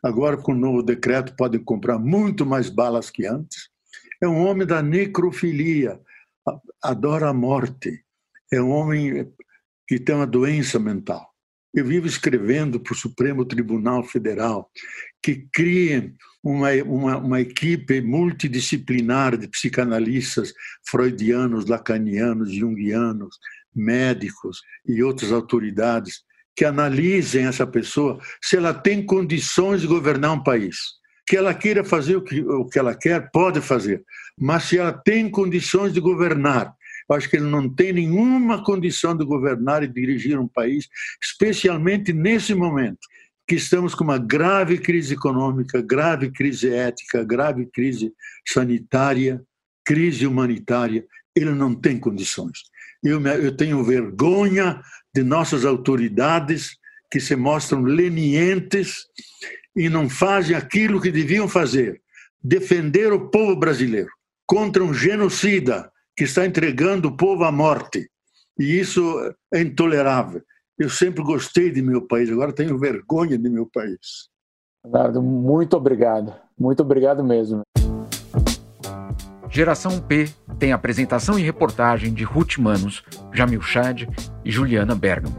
Agora, 0.02 0.36
com 0.36 0.52
o 0.52 0.58
novo 0.58 0.82
decreto, 0.82 1.34
podem 1.36 1.62
comprar 1.62 1.98
muito 1.98 2.44
mais 2.44 2.68
balas 2.68 3.10
que 3.10 3.26
antes. 3.26 3.68
É 4.22 4.28
um 4.28 4.44
homem 4.46 4.66
da 4.66 4.82
necrofilia, 4.82 6.00
adora 6.82 7.28
a 7.28 7.32
morte. 7.32 8.04
É 8.52 8.60
um 8.60 8.70
homem 8.70 9.32
que 9.86 9.98
tem 9.98 10.14
uma 10.14 10.26
doença 10.26 10.78
mental. 10.78 11.28
Eu 11.74 11.84
vivo 11.84 12.06
escrevendo 12.06 12.80
para 12.80 12.92
o 12.92 12.96
Supremo 12.96 13.44
Tribunal 13.44 14.02
Federal 14.02 14.70
que 15.22 15.46
criem 15.52 16.14
uma, 16.42 16.72
uma, 16.84 17.16
uma 17.18 17.40
equipe 17.40 18.00
multidisciplinar 18.00 19.36
de 19.36 19.48
psicanalistas 19.48 20.52
freudianos, 20.88 21.66
lacanianos, 21.66 22.52
junguianos, 22.52 23.36
médicos 23.74 24.60
e 24.86 25.02
outras 25.02 25.32
autoridades 25.32 26.22
que 26.56 26.64
analisem 26.64 27.46
essa 27.46 27.66
pessoa 27.66 28.20
se 28.42 28.56
ela 28.56 28.74
tem 28.74 29.04
condições 29.04 29.82
de 29.82 29.86
governar 29.86 30.32
um 30.32 30.42
país. 30.42 30.76
Que 31.26 31.36
ela 31.36 31.52
queira 31.52 31.84
fazer 31.84 32.16
o 32.16 32.22
que, 32.22 32.40
o 32.40 32.64
que 32.64 32.78
ela 32.78 32.94
quer, 32.94 33.30
pode 33.30 33.60
fazer, 33.60 34.02
mas 34.36 34.64
se 34.64 34.78
ela 34.78 34.92
tem 34.92 35.30
condições 35.30 35.92
de 35.92 36.00
governar 36.00 36.74
eu 37.08 37.16
acho 37.16 37.28
que 37.28 37.36
ele 37.36 37.46
não 37.46 37.68
tem 37.68 37.92
nenhuma 37.92 38.62
condição 38.62 39.16
de 39.16 39.24
governar 39.24 39.82
e 39.82 39.88
dirigir 39.88 40.38
um 40.38 40.46
país, 40.46 40.88
especialmente 41.22 42.12
nesse 42.12 42.54
momento 42.54 42.98
que 43.48 43.54
estamos 43.54 43.94
com 43.94 44.04
uma 44.04 44.18
grave 44.18 44.76
crise 44.76 45.14
econômica, 45.14 45.80
grave 45.80 46.30
crise 46.30 46.70
ética, 46.70 47.24
grave 47.24 47.64
crise 47.64 48.12
sanitária, 48.46 49.42
crise 49.82 50.26
humanitária. 50.26 51.02
Ele 51.34 51.52
não 51.52 51.74
tem 51.74 51.98
condições. 51.98 52.58
Eu, 53.02 53.26
eu 53.26 53.56
tenho 53.56 53.82
vergonha 53.82 54.82
de 55.14 55.22
nossas 55.22 55.64
autoridades 55.64 56.76
que 57.10 57.18
se 57.18 57.34
mostram 57.34 57.80
lenientes 57.80 59.06
e 59.74 59.88
não 59.88 60.10
fazem 60.10 60.54
aquilo 60.54 61.00
que 61.00 61.10
deviam 61.10 61.48
fazer 61.48 62.02
defender 62.42 63.12
o 63.12 63.30
povo 63.30 63.56
brasileiro 63.56 64.10
contra 64.46 64.84
um 64.84 64.92
genocida 64.92 65.90
que 66.14 66.24
está 66.24 66.44
entregando 66.44 67.08
o 67.08 67.16
povo 67.16 67.44
à 67.44 67.52
morte. 67.52 68.10
E 68.58 68.78
isso 68.78 69.34
é 69.54 69.62
intolerável. 69.62 70.42
Eu 70.78 70.88
sempre 70.88 71.24
gostei 71.24 71.72
de 71.72 71.82
meu 71.82 72.06
país, 72.06 72.30
agora 72.30 72.52
tenho 72.52 72.78
vergonha 72.78 73.36
de 73.36 73.50
meu 73.50 73.66
país. 73.66 74.28
Leonardo, 74.84 75.20
muito 75.20 75.76
obrigado. 75.76 76.32
Muito 76.56 76.82
obrigado 76.82 77.24
mesmo. 77.24 77.62
Geração 79.50 80.00
P 80.00 80.28
tem 80.56 80.72
apresentação 80.72 81.36
e 81.36 81.42
reportagem 81.42 82.14
de 82.14 82.22
Ruth 82.22 82.58
Manos, 82.58 83.02
Jamil 83.32 83.60
Chad 83.60 84.02
e 84.44 84.50
Juliana 84.52 84.94
Bergamo. 84.94 85.36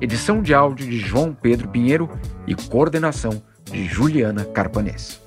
Edição 0.00 0.42
de 0.42 0.52
áudio 0.52 0.88
de 0.88 0.98
João 0.98 1.32
Pedro 1.32 1.68
Pinheiro 1.68 2.10
e 2.44 2.54
coordenação 2.56 3.40
de 3.70 3.84
Juliana 3.84 4.44
Carpanês. 4.44 5.20